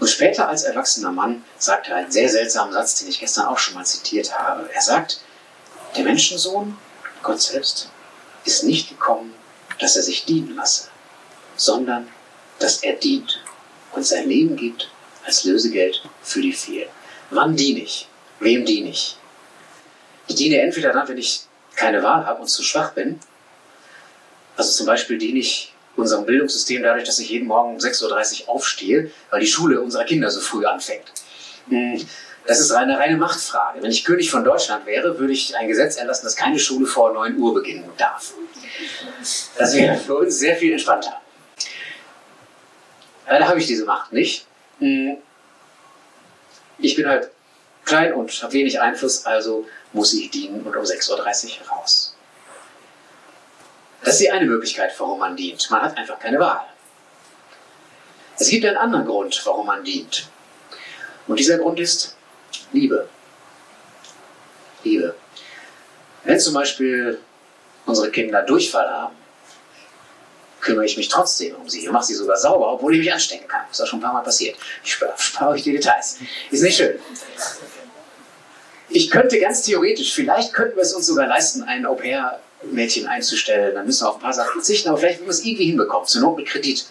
Und 0.00 0.08
später 0.08 0.48
als 0.48 0.62
erwachsener 0.62 1.10
Mann 1.10 1.44
sagt 1.58 1.88
er 1.88 1.96
einen 1.96 2.10
sehr 2.10 2.28
seltsamen 2.28 2.72
Satz, 2.72 2.96
den 2.96 3.08
ich 3.08 3.18
gestern 3.18 3.46
auch 3.46 3.58
schon 3.58 3.74
mal 3.74 3.84
zitiert 3.84 4.38
habe. 4.38 4.70
Er 4.72 4.80
sagt, 4.80 5.20
der 5.96 6.04
Menschensohn, 6.04 6.76
Gott 7.22 7.40
selbst, 7.40 7.90
ist 8.48 8.64
nicht 8.64 8.88
gekommen, 8.88 9.34
dass 9.78 9.96
er 9.96 10.02
sich 10.02 10.24
dienen 10.24 10.56
lasse, 10.56 10.88
sondern 11.56 12.08
dass 12.58 12.82
er 12.82 12.94
dient 12.94 13.44
und 13.92 14.06
sein 14.06 14.26
Leben 14.26 14.56
gibt 14.56 14.90
als 15.26 15.44
Lösegeld 15.44 16.02
für 16.22 16.40
die 16.40 16.54
vielen. 16.54 16.88
Wann 17.30 17.56
diene 17.56 17.80
ich? 17.80 18.08
Wem 18.40 18.64
diene 18.64 18.88
ich? 18.88 19.18
Ich 20.28 20.36
diene 20.36 20.62
entweder 20.62 20.94
dann, 20.94 21.06
wenn 21.08 21.18
ich 21.18 21.42
keine 21.76 22.02
Wahl 22.02 22.24
habe 22.24 22.40
und 22.40 22.48
zu 22.48 22.62
schwach 22.62 22.92
bin. 22.92 23.20
Also 24.56 24.72
zum 24.72 24.86
Beispiel 24.86 25.18
diene 25.18 25.40
ich 25.40 25.74
unserem 25.96 26.24
Bildungssystem 26.24 26.82
dadurch, 26.82 27.04
dass 27.04 27.18
ich 27.18 27.28
jeden 27.28 27.48
Morgen 27.48 27.74
um 27.74 27.78
6.30 27.78 28.44
Uhr 28.44 28.48
aufstehe, 28.48 29.10
weil 29.30 29.40
die 29.40 29.46
Schule 29.46 29.80
unserer 29.80 30.04
Kinder 30.04 30.30
so 30.30 30.40
früh 30.40 30.64
anfängt. 30.64 31.12
Das 32.48 32.60
ist 32.60 32.72
eine 32.72 32.98
reine 32.98 33.18
Machtfrage. 33.18 33.82
Wenn 33.82 33.90
ich 33.90 34.06
König 34.06 34.30
von 34.30 34.42
Deutschland 34.42 34.86
wäre, 34.86 35.18
würde 35.18 35.34
ich 35.34 35.54
ein 35.54 35.68
Gesetz 35.68 35.96
erlassen, 35.96 36.24
dass 36.24 36.34
keine 36.34 36.58
Schule 36.58 36.86
vor 36.86 37.12
9 37.12 37.36
Uhr 37.36 37.52
beginnen 37.52 37.84
darf. 37.98 38.32
Das 39.58 39.74
wäre 39.74 39.98
für 39.98 40.16
uns 40.16 40.38
sehr 40.38 40.56
viel 40.56 40.72
entspannter. 40.72 41.20
Leider 43.28 43.46
habe 43.46 43.58
ich 43.58 43.66
diese 43.66 43.84
Macht 43.84 44.14
nicht. 44.14 44.46
Hm, 44.78 45.18
ich 46.78 46.96
bin 46.96 47.06
halt 47.06 47.28
klein 47.84 48.14
und 48.14 48.42
habe 48.42 48.54
wenig 48.54 48.80
Einfluss, 48.80 49.26
also 49.26 49.66
muss 49.92 50.14
ich 50.14 50.30
dienen 50.30 50.62
und 50.62 50.74
um 50.74 50.84
6.30 50.84 51.10
Uhr 51.60 51.68
raus. 51.68 52.16
Das 54.00 54.14
ist 54.14 54.20
die 54.20 54.30
eine 54.30 54.46
Möglichkeit, 54.46 54.94
warum 54.96 55.18
man 55.18 55.36
dient. 55.36 55.70
Man 55.70 55.82
hat 55.82 55.98
einfach 55.98 56.18
keine 56.18 56.38
Wahl. 56.38 56.62
Es 58.38 58.48
gibt 58.48 58.64
einen 58.64 58.78
anderen 58.78 59.04
Grund, 59.04 59.38
warum 59.44 59.66
man 59.66 59.84
dient. 59.84 60.30
Und 61.26 61.38
dieser 61.38 61.58
Grund 61.58 61.78
ist, 61.78 62.14
Liebe. 62.72 63.08
Liebe. 64.84 65.14
Wenn 66.24 66.38
zum 66.38 66.54
Beispiel 66.54 67.20
unsere 67.86 68.10
Kinder 68.10 68.42
Durchfall 68.42 68.88
haben, 68.88 69.16
kümmere 70.60 70.84
ich 70.84 70.96
mich 70.96 71.08
trotzdem 71.08 71.54
um 71.56 71.68
sie 71.68 71.86
und 71.86 71.94
mache 71.94 72.04
sie 72.04 72.14
sogar 72.14 72.36
sauber, 72.36 72.72
obwohl 72.72 72.94
ich 72.94 73.00
mich 73.00 73.12
anstecken 73.12 73.48
kann. 73.48 73.62
Das 73.68 73.78
ist 73.78 73.84
auch 73.84 73.88
schon 73.88 74.00
ein 74.00 74.02
paar 74.02 74.12
Mal 74.12 74.22
passiert. 74.22 74.56
Ich 74.84 74.92
spare 75.16 75.50
euch 75.50 75.62
die 75.62 75.72
Details. 75.72 76.18
Ist 76.50 76.62
nicht 76.62 76.76
schön. 76.76 76.98
Ich 78.90 79.10
könnte 79.10 79.38
ganz 79.38 79.62
theoretisch, 79.62 80.14
vielleicht 80.14 80.52
könnten 80.52 80.76
wir 80.76 80.82
es 80.82 80.94
uns 80.94 81.06
sogar 81.06 81.26
leisten, 81.26 81.62
ein 81.62 81.84
Au-pair-Mädchen 81.84 83.06
einzustellen. 83.06 83.74
Dann 83.74 83.86
müssen 83.86 84.04
wir 84.04 84.10
auf 84.10 84.16
ein 84.16 84.22
paar 84.22 84.32
Sachen 84.32 84.52
verzichten, 84.52 84.88
aber 84.88 84.98
vielleicht 84.98 85.18
werden 85.18 85.28
wir 85.28 85.32
es 85.32 85.44
irgendwie 85.44 85.66
hinbekommen, 85.66 86.06
zur 86.06 86.22
Not 86.22 86.36
mit 86.38 86.46
Kredit. 86.46 86.86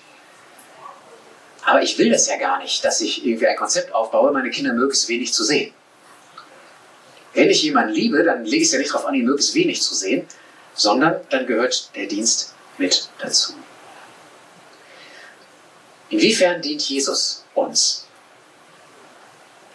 Aber 1.68 1.82
ich 1.82 1.98
will 1.98 2.10
das 2.10 2.30
ja 2.30 2.38
gar 2.38 2.60
nicht, 2.60 2.86
dass 2.86 3.02
ich 3.02 3.26
irgendwie 3.26 3.46
ein 3.46 3.58
Konzept 3.58 3.94
aufbaue, 3.94 4.32
meine 4.32 4.50
Kinder 4.50 4.72
möglichst 4.72 5.10
wenig 5.10 5.34
zu 5.34 5.44
sehen. 5.44 5.74
Wenn 7.34 7.50
ich 7.50 7.62
jemanden 7.62 7.94
liebe, 7.94 8.24
dann 8.24 8.46
lege 8.46 8.62
ich 8.62 8.70
es 8.70 8.72
ja 8.72 8.80
nicht 8.80 8.90
darauf 8.90 9.06
an, 9.06 9.14
ihn 9.16 9.26
möglichst 9.26 9.54
wenig 9.54 9.82
zu 9.82 9.94
sehen, 9.94 10.26
sondern 10.76 11.20
dann 11.30 11.46
gehört 11.46 11.94
der 11.94 12.06
Dienst 12.06 12.54
mit 12.78 13.10
dazu. 13.20 13.54
Inwiefern 16.10 16.62
dient 16.62 16.84
Jesus 16.84 17.44
uns? 17.54 18.08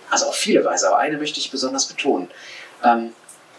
Also 0.08 0.28
auf 0.28 0.36
viele 0.36 0.64
Weise, 0.64 0.88
aber 0.88 0.96
eine 0.96 1.18
möchte 1.18 1.40
ich 1.40 1.50
besonders 1.50 1.84
betonen. 1.84 2.30
Ähm, 2.82 3.12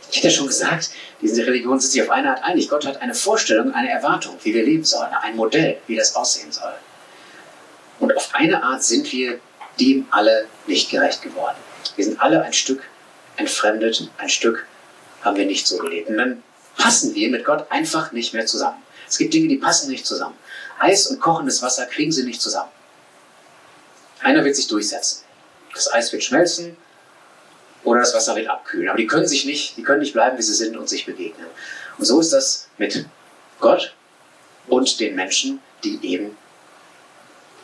ich 0.09 0.17
hatte 0.17 0.29
ja 0.29 0.33
schon 0.33 0.47
gesagt, 0.47 0.89
diese 1.21 1.45
Religionen 1.45 1.79
sind 1.79 1.91
sich 1.91 2.01
auf 2.01 2.09
eine 2.09 2.31
Art 2.31 2.43
einig. 2.43 2.67
Gott 2.67 2.87
hat 2.87 2.99
eine 2.99 3.13
Vorstellung, 3.13 3.75
eine 3.75 3.91
Erwartung, 3.91 4.39
wie 4.41 4.55
wir 4.55 4.63
leben 4.63 4.85
sollen, 4.85 5.13
ein 5.21 5.35
Modell, 5.35 5.77
wie 5.85 5.95
das 5.95 6.15
aussehen 6.15 6.51
soll. 6.51 6.73
Auf 8.33 8.39
eine 8.39 8.63
Art 8.63 8.83
sind 8.83 9.11
wir 9.11 9.39
dem 9.79 10.07
alle 10.09 10.47
nicht 10.65 10.89
gerecht 10.89 11.21
geworden. 11.21 11.57
Wir 11.95 12.03
sind 12.03 12.19
alle 12.19 12.41
ein 12.41 12.53
Stück 12.53 12.81
entfremdet, 13.37 14.09
ein 14.17 14.29
Stück 14.29 14.65
haben 15.21 15.37
wir 15.37 15.45
nicht 15.45 15.67
so 15.67 15.77
gelebt. 15.77 16.09
Und 16.09 16.17
dann 16.17 16.43
passen 16.75 17.13
wir 17.13 17.29
mit 17.29 17.45
Gott 17.45 17.67
einfach 17.69 18.11
nicht 18.11 18.33
mehr 18.33 18.47
zusammen. 18.47 18.81
Es 19.07 19.19
gibt 19.19 19.35
Dinge, 19.35 19.49
die 19.49 19.57
passen 19.57 19.91
nicht 19.91 20.07
zusammen. 20.07 20.35
Eis 20.79 21.05
und 21.07 21.19
kochendes 21.19 21.61
Wasser 21.61 21.85
kriegen 21.85 22.11
sie 22.11 22.23
nicht 22.23 22.41
zusammen. 22.41 22.71
Einer 24.21 24.43
wird 24.43 24.55
sich 24.55 24.67
durchsetzen. 24.67 25.23
Das 25.75 25.93
Eis 25.93 26.11
wird 26.11 26.23
schmelzen 26.23 26.75
oder 27.83 27.99
das 27.99 28.15
Wasser 28.15 28.35
wird 28.35 28.47
abkühlen. 28.47 28.89
Aber 28.89 28.97
die 28.97 29.07
können 29.07 29.27
sich 29.27 29.45
nicht, 29.45 29.77
die 29.77 29.83
können 29.83 29.99
nicht 29.99 30.13
bleiben, 30.13 30.39
wie 30.39 30.43
sie 30.43 30.55
sind 30.55 30.75
und 30.75 30.89
sich 30.89 31.05
begegnen. 31.05 31.47
Und 31.99 32.05
so 32.05 32.19
ist 32.19 32.33
das 32.33 32.67
mit 32.79 33.05
Gott 33.59 33.93
und 34.67 34.99
den 34.99 35.13
Menschen, 35.13 35.59
die 35.83 35.99
eben 36.01 36.35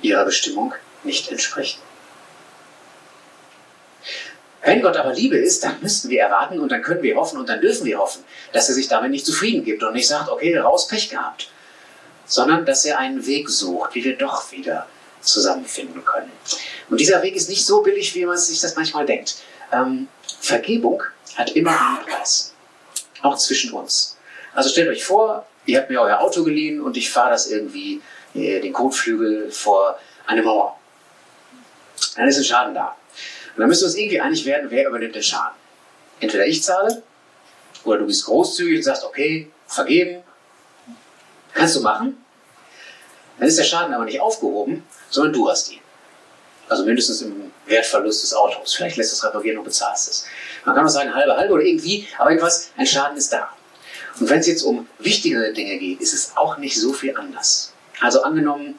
ihrer 0.01 0.25
Bestimmung 0.25 0.73
nicht 1.03 1.31
entsprechen. 1.31 1.79
Wenn 4.61 4.81
Gott 4.81 4.97
aber 4.97 5.13
Liebe 5.13 5.37
ist, 5.37 5.63
dann 5.63 5.81
müssten 5.81 6.09
wir 6.09 6.21
erwarten 6.21 6.59
und 6.59 6.71
dann 6.71 6.81
können 6.81 7.01
wir 7.01 7.15
hoffen 7.15 7.39
und 7.39 7.47
dann 7.47 7.61
dürfen 7.61 7.85
wir 7.85 7.97
hoffen, 7.97 8.23
dass 8.51 8.67
er 8.67 8.75
sich 8.75 8.87
damit 8.87 9.11
nicht 9.11 9.25
zufrieden 9.25 9.63
gibt 9.63 9.83
und 9.83 9.93
nicht 9.93 10.07
sagt, 10.07 10.29
okay, 10.29 10.57
raus, 10.57 10.87
Pech 10.87 11.09
gehabt, 11.09 11.49
sondern 12.25 12.65
dass 12.65 12.85
er 12.85 12.99
einen 12.99 13.25
Weg 13.25 13.49
sucht, 13.49 13.95
wie 13.95 14.03
wir 14.03 14.17
doch 14.17 14.51
wieder 14.51 14.85
zusammenfinden 15.21 16.03
können. 16.03 16.31
Und 16.89 16.99
dieser 16.99 17.21
Weg 17.21 17.35
ist 17.35 17.49
nicht 17.49 17.65
so 17.65 17.81
billig, 17.81 18.13
wie 18.15 18.25
man 18.25 18.37
sich 18.37 18.59
das 18.59 18.75
manchmal 18.75 19.05
denkt. 19.05 19.37
Ähm, 19.71 20.07
Vergebung 20.39 21.03
hat 21.35 21.51
immer 21.55 21.71
einen 21.71 22.05
Preis, 22.05 22.53
auch 23.21 23.37
zwischen 23.37 23.71
uns. 23.71 24.17
Also 24.53 24.69
stellt 24.69 24.89
euch 24.89 25.03
vor, 25.03 25.45
ihr 25.65 25.79
habt 25.79 25.89
mir 25.89 26.01
euer 26.01 26.19
Auto 26.19 26.43
geliehen 26.43 26.81
und 26.81 26.97
ich 26.97 27.09
fahre 27.09 27.31
das 27.31 27.47
irgendwie 27.47 28.01
den 28.33 28.73
Kotflügel 28.73 29.51
vor 29.51 29.99
eine 30.25 30.43
Mauer. 30.43 30.77
Dann 32.15 32.27
ist 32.27 32.37
ein 32.37 32.43
Schaden 32.43 32.73
da. 32.73 32.95
Und 33.55 33.61
dann 33.61 33.67
müssen 33.67 33.81
wir 33.81 33.87
uns 33.87 33.97
irgendwie 33.97 34.21
einig 34.21 34.45
werden, 34.45 34.69
wer 34.69 34.87
übernimmt 34.87 35.15
den 35.15 35.23
Schaden. 35.23 35.57
Entweder 36.19 36.45
ich 36.45 36.63
zahle 36.63 37.01
oder 37.83 37.99
du 37.99 38.05
bist 38.05 38.25
großzügig 38.25 38.77
und 38.77 38.83
sagst, 38.83 39.03
okay, 39.03 39.51
vergeben, 39.67 40.23
kannst 41.53 41.75
du 41.75 41.81
machen. 41.81 42.23
Dann 43.37 43.47
ist 43.47 43.57
der 43.57 43.63
Schaden 43.63 43.93
aber 43.93 44.05
nicht 44.05 44.19
aufgehoben, 44.19 44.83
sondern 45.09 45.33
du 45.33 45.49
hast 45.49 45.71
ihn. 45.71 45.79
Also 46.67 46.85
mindestens 46.85 47.21
im 47.21 47.51
Wertverlust 47.65 48.23
des 48.23 48.33
Autos. 48.33 48.75
Vielleicht 48.75 48.97
lässt 48.97 49.13
es 49.13 49.23
reparieren 49.23 49.57
und 49.57 49.63
bezahlst 49.63 50.09
es. 50.09 50.25
Man 50.65 50.75
kann 50.75 50.85
auch 50.85 50.89
sagen, 50.89 51.13
halbe, 51.13 51.35
halbe 51.35 51.53
oder 51.53 51.63
irgendwie, 51.63 52.07
aber 52.17 52.29
irgendwas, 52.29 52.69
ein 52.77 52.85
Schaden 52.85 53.17
ist 53.17 53.33
da. 53.33 53.49
Und 54.19 54.29
wenn 54.29 54.39
es 54.39 54.47
jetzt 54.47 54.63
um 54.63 54.87
wichtigere 54.99 55.53
Dinge 55.53 55.77
geht, 55.77 56.01
ist 56.01 56.13
es 56.13 56.35
auch 56.35 56.57
nicht 56.57 56.79
so 56.79 56.93
viel 56.93 57.15
anders. 57.15 57.73
Also 57.99 58.21
angenommen, 58.23 58.75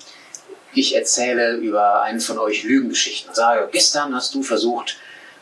ich 0.73 0.95
erzähle 0.95 1.55
über 1.57 2.03
einen 2.03 2.21
von 2.21 2.39
euch 2.39 2.63
Lügengeschichten 2.63 3.31
und 3.31 3.35
sage, 3.35 3.69
gestern 3.73 4.15
hast 4.15 4.35
du 4.35 4.43
versucht, 4.43 4.97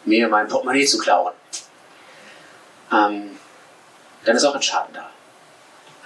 mir 0.05 0.29
mein 0.29 0.49
Portemonnaie 0.49 0.87
zu 0.87 0.99
klauen. 0.99 1.33
Ähm, 2.91 3.31
dann 4.25 4.37
ist 4.37 4.45
auch 4.45 4.55
ein 4.55 4.63
Schaden 4.63 4.95
da. 4.95 5.11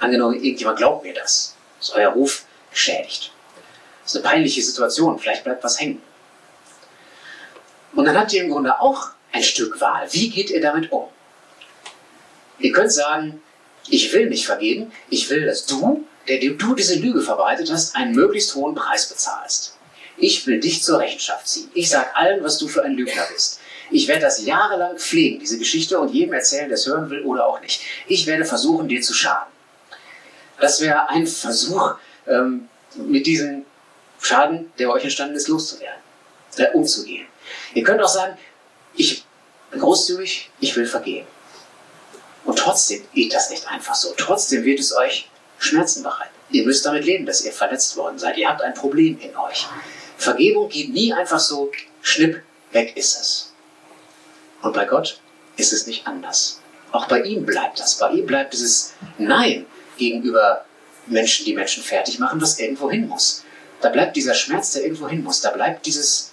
Angenommen, 0.00 0.34
irgendjemand 0.34 0.78
glaubt 0.78 1.04
mir 1.04 1.14
das. 1.14 1.56
Ist 1.80 1.94
euer 1.94 2.10
Ruf 2.10 2.44
geschädigt. 2.70 3.32
Das 4.02 4.14
ist 4.14 4.16
eine 4.16 4.30
peinliche 4.30 4.62
Situation, 4.62 5.18
vielleicht 5.18 5.44
bleibt 5.44 5.62
was 5.62 5.80
hängen. 5.80 6.02
Und 7.94 8.04
dann 8.04 8.18
habt 8.18 8.32
ihr 8.32 8.42
im 8.42 8.50
Grunde 8.50 8.80
auch 8.80 9.10
ein 9.32 9.42
Stück 9.42 9.80
Wahl. 9.80 10.12
Wie 10.12 10.30
geht 10.30 10.50
ihr 10.50 10.60
damit 10.60 10.90
um? 10.90 11.08
Ihr 12.58 12.72
könnt 12.72 12.92
sagen, 12.92 13.42
ich 13.88 14.12
will 14.12 14.28
nicht 14.28 14.46
vergeben, 14.46 14.92
ich 15.08 15.28
will, 15.30 15.46
dass 15.46 15.66
du 15.66 16.04
der 16.28 16.38
du 16.38 16.74
diese 16.74 16.98
Lüge 16.98 17.20
verbreitet 17.20 17.70
hast, 17.70 17.96
einen 17.96 18.14
möglichst 18.14 18.54
hohen 18.54 18.74
Preis 18.74 19.08
bezahlst. 19.08 19.76
Ich 20.16 20.46
will 20.46 20.60
dich 20.60 20.82
zur 20.82 20.98
Rechenschaft 20.98 21.48
ziehen. 21.48 21.70
Ich 21.74 21.88
sage 21.88 22.14
allen, 22.14 22.44
was 22.44 22.58
du 22.58 22.68
für 22.68 22.84
ein 22.84 22.92
Lügner 22.92 23.26
bist. 23.32 23.60
Ich 23.90 24.08
werde 24.08 24.22
das 24.22 24.44
jahrelang 24.44 24.96
pflegen, 24.96 25.40
diese 25.40 25.58
Geschichte, 25.58 25.98
und 25.98 26.12
jedem 26.12 26.32
erzählen, 26.32 26.68
der 26.68 26.78
es 26.78 26.86
hören 26.86 27.10
will 27.10 27.22
oder 27.22 27.46
auch 27.46 27.60
nicht. 27.60 27.82
Ich 28.06 28.26
werde 28.26 28.44
versuchen, 28.44 28.88
dir 28.88 29.02
zu 29.02 29.12
schaden. 29.12 29.52
Das 30.60 30.80
wäre 30.80 31.08
ein 31.10 31.26
Versuch, 31.26 31.96
ähm, 32.26 32.68
mit 32.94 33.26
diesem 33.26 33.64
Schaden, 34.20 34.72
der 34.78 34.88
bei 34.88 34.94
euch 34.94 35.04
entstanden 35.04 35.34
ist, 35.34 35.48
loszuwerden, 35.48 36.00
äh, 36.56 36.70
umzugehen. 36.72 37.26
Ihr 37.74 37.82
könnt 37.82 38.00
auch 38.00 38.08
sagen, 38.08 38.38
ich 38.94 39.24
bin 39.70 39.80
großzügig, 39.80 40.50
ich 40.60 40.76
will 40.76 40.86
vergeben. 40.86 41.26
Und 42.44 42.58
trotzdem 42.58 43.02
geht 43.14 43.34
das 43.34 43.50
nicht 43.50 43.66
einfach 43.68 43.94
so. 43.94 44.14
Trotzdem 44.16 44.64
wird 44.64 44.80
es 44.80 44.94
euch 44.94 45.28
Schmerzen 45.62 46.02
bereiten. 46.02 46.34
Ihr 46.50 46.64
müsst 46.64 46.84
damit 46.84 47.04
leben, 47.04 47.24
dass 47.24 47.44
ihr 47.44 47.52
verletzt 47.52 47.96
worden 47.96 48.18
seid. 48.18 48.36
Ihr 48.36 48.48
habt 48.48 48.62
ein 48.62 48.74
Problem 48.74 49.18
in 49.20 49.36
euch. 49.36 49.66
Vergebung 50.18 50.68
geht 50.68 50.92
nie 50.92 51.12
einfach 51.12 51.38
so, 51.38 51.70
schnipp, 52.02 52.42
weg 52.72 52.96
ist 52.96 53.20
es. 53.20 53.52
Und 54.60 54.74
bei 54.74 54.84
Gott 54.84 55.20
ist 55.56 55.72
es 55.72 55.86
nicht 55.86 56.06
anders. 56.06 56.60
Auch 56.90 57.06
bei 57.06 57.22
ihm 57.22 57.46
bleibt 57.46 57.78
das. 57.78 57.96
Bei 57.98 58.10
ihm 58.10 58.26
bleibt 58.26 58.52
dieses 58.52 58.92
Nein 59.18 59.66
gegenüber 59.96 60.64
Menschen, 61.06 61.46
die 61.46 61.54
Menschen 61.54 61.82
fertig 61.82 62.18
machen, 62.18 62.40
was 62.40 62.58
irgendwo 62.58 62.90
hin 62.90 63.08
muss. 63.08 63.44
Da 63.80 63.88
bleibt 63.88 64.16
dieser 64.16 64.34
Schmerz, 64.34 64.72
der 64.72 64.82
irgendwo 64.82 65.08
hin 65.08 65.24
muss. 65.24 65.40
Da 65.40 65.50
bleibt 65.50 65.86
dieses, 65.86 66.32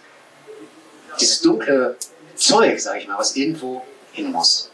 dieses 1.20 1.42
dunkle 1.42 1.98
Zeug, 2.36 2.80
sage 2.80 3.00
ich 3.00 3.08
mal, 3.08 3.18
was 3.18 3.36
irgendwo 3.36 3.84
hin 4.12 4.32
muss. 4.32 4.70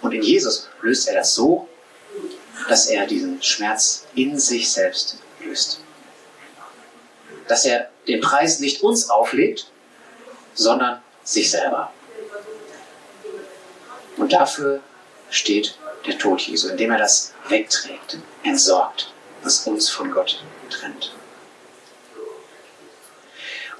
Und 0.00 0.12
in 0.12 0.22
Jesus 0.22 0.68
löst 0.82 1.08
er 1.08 1.14
das 1.14 1.34
so, 1.34 1.68
dass 2.68 2.86
er 2.86 3.06
diesen 3.06 3.42
Schmerz 3.42 4.06
in 4.14 4.38
sich 4.38 4.70
selbst 4.70 5.18
löst. 5.40 5.80
Dass 7.48 7.64
er 7.64 7.90
den 8.08 8.20
Preis 8.20 8.60
nicht 8.60 8.82
uns 8.82 9.10
auflegt, 9.10 9.70
sondern 10.54 11.02
sich 11.22 11.50
selber. 11.50 11.92
Und 14.16 14.32
dafür 14.32 14.80
steht 15.30 15.76
der 16.06 16.18
Tod 16.18 16.40
Jesu, 16.42 16.68
indem 16.68 16.92
er 16.92 16.98
das 16.98 17.32
wegträgt, 17.48 18.18
entsorgt, 18.42 19.12
was 19.42 19.66
uns 19.66 19.88
von 19.88 20.10
Gott 20.10 20.42
trennt. 20.70 21.12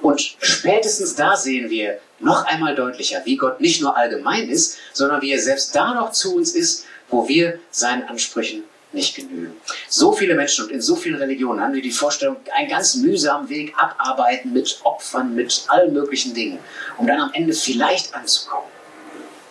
Und 0.01 0.21
spätestens 0.39 1.15
da 1.15 1.35
sehen 1.35 1.69
wir 1.69 1.99
noch 2.19 2.45
einmal 2.45 2.75
deutlicher, 2.75 3.21
wie 3.25 3.37
Gott 3.37 3.61
nicht 3.61 3.81
nur 3.81 3.95
allgemein 3.95 4.49
ist, 4.49 4.77
sondern 4.93 5.21
wie 5.21 5.31
er 5.31 5.39
selbst 5.39 5.75
da 5.75 5.93
noch 5.93 6.11
zu 6.11 6.35
uns 6.35 6.53
ist, 6.53 6.85
wo 7.09 7.27
wir 7.27 7.59
seinen 7.71 8.03
Ansprüchen 8.03 8.63
nicht 8.91 9.15
genügen. 9.15 9.55
So 9.89 10.13
viele 10.13 10.35
Menschen 10.35 10.65
und 10.65 10.71
in 10.71 10.81
so 10.81 10.95
vielen 10.95 11.17
Religionen 11.17 11.61
haben 11.61 11.73
wir 11.73 11.81
die 11.81 11.91
Vorstellung, 11.91 12.37
einen 12.55 12.69
ganz 12.69 12.95
mühsamen 12.95 13.49
Weg 13.49 13.73
abarbeiten 13.77 14.53
mit 14.53 14.79
Opfern, 14.83 15.35
mit 15.35 15.65
allen 15.67 15.93
möglichen 15.93 16.33
Dingen, 16.33 16.59
um 16.97 17.05
dann 17.05 17.19
am 17.19 17.33
Ende 17.33 17.53
vielleicht 17.53 18.15
anzukommen. 18.15 18.69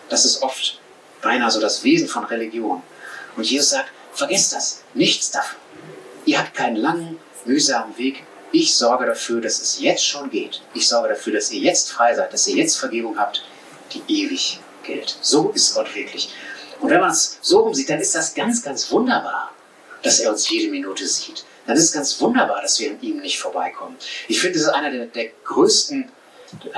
Das 0.09 0.25
ist 0.25 0.41
oft 0.41 0.79
beinahe 1.21 1.51
so 1.51 1.59
das 1.59 1.83
Wesen 1.83 2.07
von 2.07 2.25
Religion. 2.25 2.81
Und 3.35 3.49
Jesus 3.49 3.69
sagt, 3.69 3.91
vergesst 4.13 4.53
das, 4.53 4.83
nichts 4.93 5.31
davon. 5.31 5.57
Ihr 6.25 6.39
habt 6.39 6.53
keinen 6.53 6.77
langen, 6.77 7.19
mühsamen 7.45 7.97
Weg. 7.97 8.23
Ich 8.51 8.75
sorge 8.75 9.05
dafür, 9.05 9.41
dass 9.41 9.61
es 9.61 9.79
jetzt 9.79 10.05
schon 10.05 10.29
geht. 10.29 10.61
Ich 10.73 10.87
sorge 10.87 11.09
dafür, 11.09 11.33
dass 11.33 11.51
ihr 11.51 11.59
jetzt 11.59 11.91
frei 11.91 12.15
seid, 12.15 12.31
dass 12.31 12.47
ihr 12.47 12.55
jetzt 12.55 12.77
Vergebung 12.77 13.17
habt, 13.17 13.43
die 13.93 14.01
ewig 14.07 14.59
gilt. 14.83 15.17
So 15.21 15.49
ist 15.49 15.75
Gott 15.75 15.93
wirklich. 15.93 16.29
Und 16.85 16.91
wenn 16.91 17.01
man 17.01 17.09
es 17.09 17.39
so 17.41 17.61
rumsieht, 17.61 17.89
dann 17.89 17.99
ist 17.99 18.13
das 18.13 18.35
ganz, 18.35 18.61
ganz 18.61 18.91
wunderbar, 18.91 19.51
dass 20.03 20.19
er 20.19 20.29
uns 20.31 20.47
jede 20.47 20.69
Minute 20.69 21.07
sieht. 21.07 21.43
Dann 21.65 21.75
ist 21.75 21.85
es 21.85 21.93
ganz 21.93 22.21
wunderbar, 22.21 22.61
dass 22.61 22.79
wir 22.79 22.91
an 22.91 23.01
ihm 23.01 23.17
nicht 23.21 23.39
vorbeikommen. 23.39 23.95
Ich 24.27 24.39
finde, 24.39 24.59
das 24.59 24.67
ist 24.67 24.73
einer 24.73 24.91
der, 24.91 25.07
der 25.07 25.31
größten, 25.45 26.07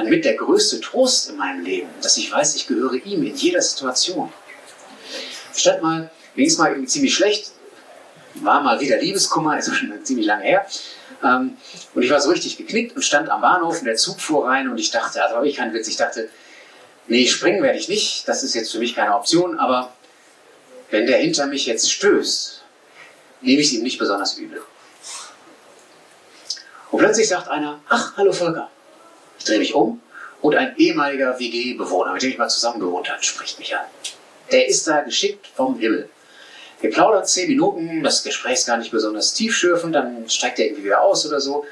mit 0.05 0.23
der 0.23 0.35
größte 0.35 0.79
Trost 0.79 1.29
in 1.29 1.35
meinem 1.35 1.61
Leben, 1.61 1.89
dass 2.01 2.15
ich 2.15 2.31
weiß, 2.31 2.55
ich 2.55 2.67
gehöre 2.67 2.93
ihm 2.93 3.21
in 3.21 3.35
jeder 3.35 3.61
Situation. 3.61 4.31
Statt 5.53 5.83
mal, 5.83 6.09
mir 6.35 6.47
ist 6.47 6.57
mal 6.57 6.69
irgendwie 6.69 6.87
ziemlich 6.87 7.13
schlecht, 7.13 7.51
war 8.35 8.61
mal 8.61 8.79
wieder 8.79 9.01
Liebeskummer, 9.01 9.59
ist 9.59 9.75
schon 9.75 9.91
ziemlich 10.05 10.25
lange 10.25 10.43
her. 10.45 10.65
Ähm, 11.21 11.57
und 11.93 12.01
ich 12.01 12.09
war 12.09 12.21
so 12.21 12.29
richtig 12.29 12.55
geknickt 12.55 12.95
und 12.95 13.01
stand 13.01 13.27
am 13.27 13.41
Bahnhof 13.41 13.79
und 13.79 13.85
der 13.85 13.95
Zug 13.97 14.21
fuhr 14.21 14.47
rein 14.47 14.69
und 14.69 14.77
ich 14.77 14.89
dachte, 14.89 15.21
also 15.21 15.35
habe 15.35 15.49
ich 15.49 15.57
keinen 15.57 15.73
Witz, 15.73 15.89
ich 15.89 15.97
dachte, 15.97 16.29
nee, 17.07 17.27
springen 17.27 17.61
werde 17.61 17.77
ich 17.77 17.89
nicht, 17.89 18.25
das 18.25 18.43
ist 18.43 18.53
jetzt 18.53 18.71
für 18.71 18.79
mich 18.79 18.95
keine 18.95 19.13
Option, 19.13 19.59
aber 19.59 19.96
wenn 20.89 21.05
der 21.05 21.17
hinter 21.17 21.47
mich 21.47 21.65
jetzt 21.65 21.91
stößt, 21.91 22.61
nehme 23.41 23.61
ich 23.61 23.67
es 23.67 23.73
ihm 23.73 23.83
nicht 23.83 23.99
besonders 23.99 24.37
übel. 24.37 24.61
Und 26.91 26.99
plötzlich 26.99 27.27
sagt 27.27 27.49
einer, 27.49 27.81
ach, 27.89 28.15
hallo 28.17 28.31
Volker. 28.31 28.69
Ich 29.37 29.45
drehe 29.45 29.59
mich 29.59 29.73
um 29.73 30.01
und 30.41 30.55
ein 30.55 30.75
ehemaliger 30.77 31.37
WG-Bewohner, 31.37 32.13
mit 32.13 32.21
dem 32.21 32.31
ich 32.31 32.37
mal 32.37 32.49
zusammen 32.49 32.79
gewohnt 32.79 33.09
habe, 33.09 33.23
spricht 33.23 33.59
mich 33.59 33.75
an. 33.75 33.85
Der 34.51 34.67
ist 34.67 34.87
da 34.87 35.01
geschickt 35.01 35.47
vom 35.55 35.77
Himmel. 35.77 36.09
Wir 36.79 36.91
plaudern 36.91 37.25
zehn 37.25 37.49
Minuten, 37.49 38.03
das 38.03 38.23
Gespräch 38.23 38.53
ist 38.53 38.67
gar 38.67 38.77
nicht 38.77 38.91
besonders 38.91 39.33
tiefschürfend, 39.33 39.95
dann 39.95 40.29
steigt 40.29 40.59
er 40.59 40.65
irgendwie 40.65 40.85
wieder 40.85 41.01
aus 41.01 41.25
oder 41.25 41.41
so. 41.41 41.65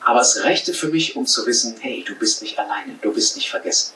Aber 0.00 0.20
es 0.20 0.44
reichte 0.44 0.72
für 0.72 0.88
mich, 0.88 1.16
um 1.16 1.26
zu 1.26 1.46
wissen, 1.46 1.76
hey, 1.80 2.04
du 2.06 2.14
bist 2.14 2.42
nicht 2.42 2.58
alleine, 2.58 2.96
du 3.00 3.12
bist 3.12 3.34
nicht 3.34 3.50
vergessen. 3.50 3.94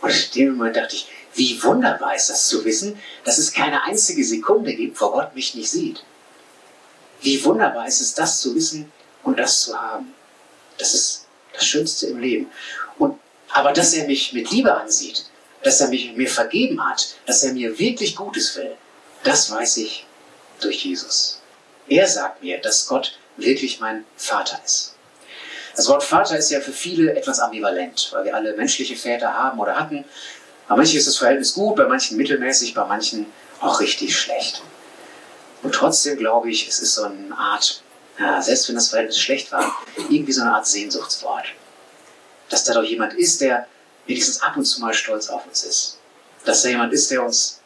Und 0.00 0.10
in 0.10 0.32
dem 0.32 0.56
Moment 0.56 0.76
dachte 0.76 0.96
ich, 0.96 1.08
wie 1.34 1.62
wunderbar 1.62 2.14
ist 2.14 2.28
das 2.30 2.48
zu 2.48 2.64
wissen, 2.64 3.00
dass 3.24 3.38
es 3.38 3.52
keine 3.52 3.84
einzige 3.84 4.24
Sekunde 4.24 4.74
gibt, 4.74 5.00
wo 5.00 5.10
Gott 5.10 5.34
mich 5.34 5.54
nicht 5.54 5.70
sieht. 5.70 6.04
Wie 7.22 7.42
wunderbar 7.44 7.86
ist 7.86 8.00
es, 8.00 8.14
das 8.14 8.40
zu 8.40 8.54
wissen 8.54 8.92
und 9.22 9.38
das 9.38 9.62
zu 9.62 9.80
haben. 9.80 10.12
Das 10.78 10.94
ist 10.94 11.26
das 11.52 11.64
Schönste 11.64 12.06
im 12.08 12.18
Leben. 12.18 12.50
Und, 12.98 13.18
aber 13.50 13.72
dass 13.72 13.94
er 13.94 14.06
mich 14.06 14.32
mit 14.32 14.50
Liebe 14.50 14.74
ansieht, 14.74 15.26
dass 15.62 15.80
er 15.80 15.88
mich, 15.88 16.12
mir 16.14 16.28
vergeben 16.28 16.84
hat, 16.84 17.14
dass 17.26 17.42
er 17.44 17.52
mir 17.52 17.78
wirklich 17.78 18.16
Gutes 18.16 18.56
will, 18.56 18.76
das 19.22 19.50
weiß 19.50 19.76
ich 19.78 20.06
durch 20.60 20.84
Jesus. 20.84 21.40
Er 21.88 22.06
sagt 22.08 22.42
mir, 22.42 22.60
dass 22.60 22.86
Gott 22.86 23.18
wirklich 23.36 23.80
mein 23.80 24.04
Vater 24.16 24.60
ist. 24.64 24.94
Das 25.74 25.88
Wort 25.88 26.02
Vater 26.02 26.36
ist 26.36 26.50
ja 26.50 26.60
für 26.60 26.72
viele 26.72 27.14
etwas 27.14 27.40
ambivalent, 27.40 28.10
weil 28.12 28.24
wir 28.24 28.34
alle 28.34 28.54
menschliche 28.56 28.96
Väter 28.96 29.32
haben 29.32 29.58
oder 29.58 29.78
hatten. 29.78 30.04
Bei 30.68 30.76
manchen 30.76 30.98
ist 30.98 31.06
das 31.06 31.18
Verhältnis 31.18 31.54
gut, 31.54 31.76
bei 31.76 31.86
manchen 31.86 32.16
mittelmäßig, 32.16 32.74
bei 32.74 32.84
manchen 32.84 33.26
auch 33.60 33.80
richtig 33.80 34.16
schlecht. 34.16 34.62
Und 35.62 35.74
trotzdem 35.74 36.18
glaube 36.18 36.50
ich, 36.50 36.68
es 36.68 36.80
ist 36.80 36.94
so 36.94 37.04
eine 37.04 37.36
Art, 37.36 37.82
ja, 38.18 38.40
selbst 38.42 38.68
wenn 38.68 38.74
das 38.74 38.88
Verhältnis 38.88 39.18
schlecht 39.18 39.52
war, 39.52 39.76
irgendwie 40.08 40.32
so 40.32 40.42
eine 40.42 40.54
Art 40.54 40.66
Sehnsuchtswort. 40.66 41.46
Dass 42.48 42.64
da 42.64 42.74
doch 42.74 42.82
jemand 42.82 43.14
ist, 43.14 43.40
der 43.40 43.66
wenigstens 44.06 44.42
ab 44.42 44.56
und 44.56 44.64
zu 44.64 44.80
mal 44.80 44.92
stolz 44.92 45.28
auf 45.28 45.46
uns 45.46 45.64
ist. 45.64 45.98
Dass 46.44 46.62
da 46.62 46.68
jemand 46.68 46.92
ist, 46.92 47.10
der 47.10 47.22
uns 47.24 47.60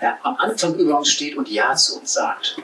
ja, 0.00 0.18
am 0.22 0.36
Anfang 0.36 0.74
über 0.76 0.98
uns 0.98 1.08
steht 1.08 1.36
und 1.36 1.48
Ja 1.48 1.74
zu 1.74 1.98
uns 1.98 2.12
sagt. 2.12 2.56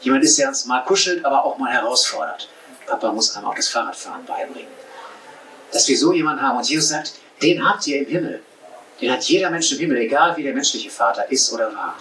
Jemand 0.00 0.24
ist, 0.24 0.38
der 0.38 0.48
uns 0.48 0.64
mal 0.64 0.80
kuschelt, 0.80 1.24
aber 1.24 1.44
auch 1.44 1.58
mal 1.58 1.70
herausfordert. 1.70 2.48
Papa 2.86 3.12
muss 3.12 3.36
einem 3.36 3.46
auch 3.46 3.54
das 3.54 3.68
Fahrradfahren 3.68 4.24
beibringen. 4.24 4.70
Dass 5.72 5.86
wir 5.88 5.98
so 5.98 6.12
jemanden 6.12 6.42
haben 6.42 6.56
und 6.56 6.68
Jesus 6.68 6.88
sagt, 6.88 7.12
den 7.42 7.66
habt 7.66 7.86
ihr 7.86 8.00
im 8.00 8.06
Himmel. 8.06 8.42
Den 9.00 9.12
hat 9.12 9.24
jeder 9.24 9.50
Mensch 9.50 9.72
im 9.72 9.78
Himmel, 9.78 9.98
egal 9.98 10.36
wie 10.36 10.42
der 10.42 10.52
menschliche 10.52 10.90
Vater 10.90 11.30
ist 11.30 11.52
oder 11.52 11.74
war. 11.74 11.96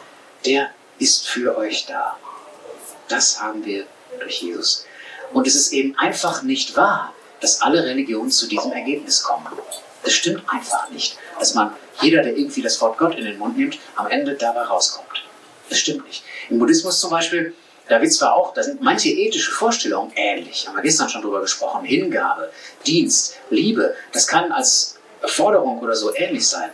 Der 0.46 0.70
ist 1.00 1.28
für 1.28 1.58
euch 1.58 1.86
da. 1.86 2.18
Das 3.08 3.42
haben 3.42 3.66
wir 3.66 3.86
durch 4.20 4.42
Jesus. 4.42 4.86
Und 5.32 5.48
es 5.48 5.56
ist 5.56 5.72
eben 5.72 5.98
einfach 5.98 6.44
nicht 6.44 6.76
wahr, 6.76 7.14
dass 7.40 7.62
alle 7.62 7.84
Religionen 7.84 8.32
zu 8.32 8.48
diesem 8.48 8.72
Ergebnis 8.72 9.24
kommen. 9.24 9.48
Das 10.04 10.14
stimmt 10.14 10.44
einfach 10.48 10.90
nicht, 10.90 11.18
dass 11.38 11.54
man, 11.56 11.74
jeder, 12.02 12.24
der 12.24 12.36
irgendwie 12.36 12.62
das 12.62 12.80
Wort 12.82 12.98
Gott 12.98 13.16
in 13.16 13.26
den 13.26 13.38
Mund 13.38 13.58
nimmt, 13.58 13.78
am 13.96 14.08
Ende 14.08 14.34
dabei 14.34 14.64
rauskommt. 14.64 15.08
Das 15.70 15.80
stimmt 15.80 16.06
nicht. 16.06 16.24
Im 16.50 16.60
Buddhismus 16.60 17.00
zum 17.00 17.12
Beispiel, 17.12 17.54
da 17.88 18.02
wird 18.02 18.14
zwar 18.14 18.36
auch, 18.36 18.54
da 18.54 18.64
sind 18.64 18.82
manche 18.82 19.10
ethische 19.10 19.52
Vorstellungen 19.52 20.12
ähnlich, 20.16 20.68
haben 20.68 20.76
wir 20.76 20.84
gestern 20.84 21.10
schon 21.10 21.22
drüber 21.22 21.42
gesprochen, 21.42 21.86
Hingabe, 21.86 22.52
Dienst, 22.86 23.36
Liebe, 23.50 23.96
das 24.12 24.28
kann 24.28 24.52
als 24.52 24.99
Forderung 25.26 25.80
oder 25.80 25.96
so 25.96 26.14
ähnlich 26.16 26.48
sein. 26.48 26.70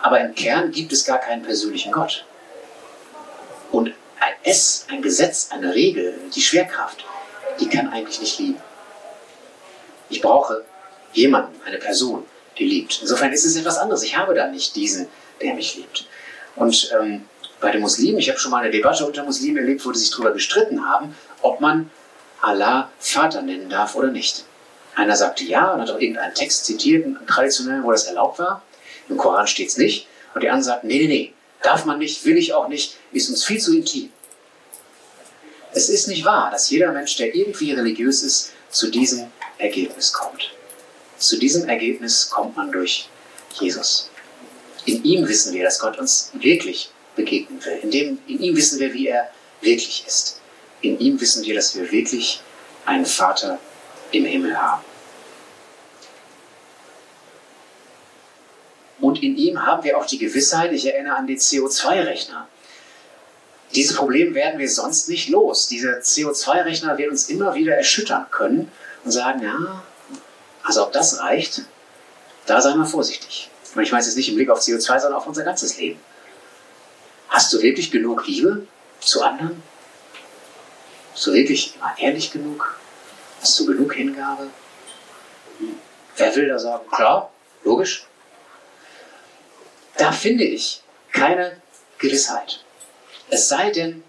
Aber 0.00 0.20
im 0.20 0.34
Kern 0.34 0.70
gibt 0.70 0.92
es 0.92 1.04
gar 1.04 1.18
keinen 1.18 1.42
persönlichen 1.42 1.92
Gott. 1.92 2.24
Und 3.70 3.88
ein 4.20 4.32
S, 4.42 4.86
ein 4.88 5.02
Gesetz, 5.02 5.48
eine 5.50 5.74
Regel, 5.74 6.14
die 6.34 6.40
Schwerkraft, 6.40 7.04
die 7.60 7.68
kann 7.68 7.88
eigentlich 7.92 8.20
nicht 8.20 8.38
lieben. 8.38 8.60
Ich 10.08 10.22
brauche 10.22 10.64
jemanden, 11.12 11.60
eine 11.66 11.78
Person, 11.78 12.24
die 12.58 12.64
liebt. 12.64 12.98
Insofern 13.02 13.32
ist 13.32 13.44
es 13.44 13.56
etwas 13.56 13.78
anderes. 13.78 14.02
Ich 14.02 14.16
habe 14.16 14.34
da 14.34 14.46
nicht 14.46 14.74
diesen, 14.76 15.08
der 15.40 15.54
mich 15.54 15.76
liebt. 15.76 16.06
Und 16.56 16.90
ähm, 16.98 17.24
bei 17.60 17.70
den 17.72 17.80
Muslimen, 17.80 18.18
ich 18.18 18.28
habe 18.28 18.38
schon 18.38 18.50
mal 18.50 18.62
eine 18.62 18.70
Debatte 18.70 19.04
unter 19.04 19.24
Muslimen 19.24 19.58
erlebt, 19.58 19.84
wo 19.84 19.92
die 19.92 19.98
sich 19.98 20.10
darüber 20.10 20.32
gestritten 20.32 20.88
haben, 20.88 21.14
ob 21.42 21.60
man 21.60 21.90
Allah 22.40 22.90
Vater 22.98 23.42
nennen 23.42 23.68
darf 23.68 23.94
oder 23.94 24.08
nicht. 24.08 24.44
Einer 24.98 25.14
sagte 25.14 25.44
ja 25.44 25.72
und 25.72 25.80
hat 25.80 25.90
auch 25.90 26.00
irgendeinen 26.00 26.34
Text 26.34 26.64
zitiert, 26.64 27.04
einen 27.04 27.24
traditionellen, 27.24 27.84
wo 27.84 27.92
das 27.92 28.06
erlaubt 28.06 28.40
war. 28.40 28.64
Im 29.08 29.16
Koran 29.16 29.46
steht 29.46 29.68
es 29.68 29.76
nicht. 29.76 30.08
Und 30.34 30.42
die 30.42 30.48
anderen 30.48 30.64
sagten, 30.64 30.88
nee, 30.88 30.98
nee, 30.98 31.06
nee, 31.06 31.34
darf 31.62 31.84
man 31.84 32.00
nicht, 32.00 32.24
will 32.24 32.36
ich 32.36 32.52
auch 32.52 32.66
nicht, 32.66 32.96
ist 33.12 33.30
uns 33.30 33.44
viel 33.44 33.60
zu 33.60 33.76
intim. 33.76 34.10
Es 35.72 35.88
ist 35.88 36.08
nicht 36.08 36.24
wahr, 36.24 36.50
dass 36.50 36.68
jeder 36.68 36.90
Mensch, 36.90 37.14
der 37.14 37.32
irgendwie 37.32 37.70
religiös 37.70 38.24
ist, 38.24 38.50
zu 38.70 38.90
diesem 38.90 39.30
Ergebnis 39.58 40.12
kommt. 40.12 40.50
Zu 41.16 41.38
diesem 41.38 41.68
Ergebnis 41.68 42.28
kommt 42.28 42.56
man 42.56 42.72
durch 42.72 43.08
Jesus. 43.60 44.10
In 44.84 45.04
ihm 45.04 45.28
wissen 45.28 45.54
wir, 45.54 45.62
dass 45.62 45.78
Gott 45.78 45.96
uns 45.96 46.32
wirklich 46.34 46.90
begegnen 47.14 47.64
will. 47.64 47.78
In, 47.84 47.90
dem, 47.92 48.18
in 48.26 48.42
ihm 48.42 48.56
wissen 48.56 48.80
wir, 48.80 48.92
wie 48.92 49.06
er 49.06 49.30
wirklich 49.60 50.04
ist. 50.08 50.40
In 50.80 50.98
ihm 50.98 51.20
wissen 51.20 51.44
wir, 51.44 51.54
dass 51.54 51.76
wir 51.76 51.88
wirklich 51.92 52.40
einen 52.84 53.06
Vater 53.06 53.60
im 54.10 54.24
Himmel 54.24 54.60
haben. 54.60 54.87
Und 59.00 59.22
in 59.22 59.36
ihm 59.36 59.64
haben 59.64 59.84
wir 59.84 59.96
auch 59.96 60.06
die 60.06 60.18
Gewissheit, 60.18 60.72
ich 60.72 60.86
erinnere 60.86 61.16
an 61.16 61.26
den 61.26 61.38
CO2-Rechner. 61.38 62.48
Dieses 63.74 63.96
Problem 63.96 64.34
werden 64.34 64.58
wir 64.58 64.68
sonst 64.68 65.08
nicht 65.08 65.28
los. 65.28 65.68
Dieser 65.68 65.98
CO2-Rechner 65.98 66.96
wird 66.98 67.10
uns 67.10 67.28
immer 67.28 67.54
wieder 67.54 67.74
erschüttern 67.74 68.26
können 68.30 68.72
und 69.04 69.10
sagen, 69.10 69.42
ja, 69.42 69.82
also 70.62 70.84
ob 70.84 70.92
das 70.92 71.20
reicht, 71.20 71.62
da 72.46 72.60
sei 72.60 72.74
mal 72.74 72.86
vorsichtig. 72.86 73.50
Und 73.74 73.82
ich 73.82 73.92
meine 73.92 74.04
jetzt 74.04 74.16
nicht 74.16 74.30
im 74.30 74.36
Blick 74.36 74.50
auf 74.50 74.60
CO2, 74.60 74.80
sondern 75.00 75.14
auf 75.14 75.26
unser 75.26 75.44
ganzes 75.44 75.78
Leben. 75.78 76.00
Hast 77.28 77.52
du 77.52 77.60
wirklich 77.60 77.90
genug 77.90 78.26
Liebe 78.26 78.66
zu 79.00 79.22
anderen? 79.22 79.62
Bist 81.12 81.26
du 81.26 81.32
wirklich 81.34 81.74
immer 81.76 81.94
ehrlich 81.98 82.32
genug? 82.32 82.78
Hast 83.40 83.58
du 83.60 83.66
genug 83.66 83.94
Hingabe? 83.94 84.48
Wer 86.16 86.36
will 86.36 86.48
da 86.48 86.58
sagen, 86.58 86.88
klar, 86.90 87.30
logisch? 87.64 88.06
Da 89.98 90.12
finde 90.12 90.44
ich 90.44 90.82
keine 91.12 91.60
Gewissheit. 91.98 92.64
Es 93.28 93.48
sei 93.48 93.70
denn, 93.70 94.02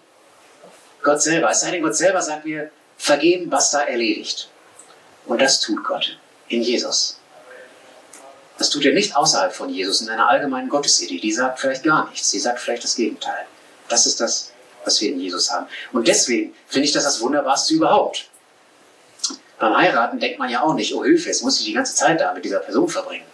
Gott 1.02 1.22
selber, 1.22 1.50
es 1.50 1.62
sei 1.62 1.72
denn, 1.72 1.82
Gott 1.82 1.96
selber 1.96 2.22
sagt 2.22 2.46
mir, 2.46 2.72
vergeben, 2.98 3.52
was 3.52 3.72
da 3.72 3.82
erledigt. 3.82 4.50
Und 5.26 5.42
das 5.42 5.60
tut 5.60 5.84
Gott 5.84 6.18
in 6.48 6.62
Jesus. 6.62 7.20
Das 8.58 8.70
tut 8.70 8.86
er 8.86 8.94
nicht 8.94 9.16
außerhalb 9.16 9.54
von 9.54 9.70
Jesus 9.70 10.02
in 10.02 10.10
einer 10.10 10.30
allgemeinen 10.30 10.70
Gottesidee. 10.70 11.20
Die 11.20 11.32
sagt 11.32 11.60
vielleicht 11.60 11.84
gar 11.84 12.10
nichts. 12.10 12.30
Sie 12.30 12.40
sagt 12.40 12.60
vielleicht 12.60 12.84
das 12.84 12.96
Gegenteil. 12.96 13.46
Das 13.88 14.06
ist 14.06 14.20
das, 14.20 14.52
was 14.84 15.00
wir 15.02 15.10
in 15.10 15.20
Jesus 15.20 15.50
haben. 15.50 15.68
Und 15.94 16.08
deswegen 16.08 16.54
finde 16.68 16.86
ich 16.86 16.94
das 16.94 17.06
das 17.06 17.22
Wunderbarste 17.22 17.74
überhaupt. 17.74 18.28
Beim 19.58 19.76
Heiraten 19.76 20.20
denkt 20.20 20.40
man 20.40 20.50
ja 20.50 20.62
auch 20.62 20.74
nicht, 20.74 20.94
oh 20.94 21.04
Hilfe, 21.04 21.30
jetzt 21.30 21.42
muss 21.42 21.60
ich 21.60 21.66
die 21.66 21.74
ganze 21.74 21.96
Zeit 21.96 22.20
da 22.20 22.34
mit 22.34 22.46
dieser 22.46 22.60
Person 22.60 22.88
verbringen. 22.88 23.26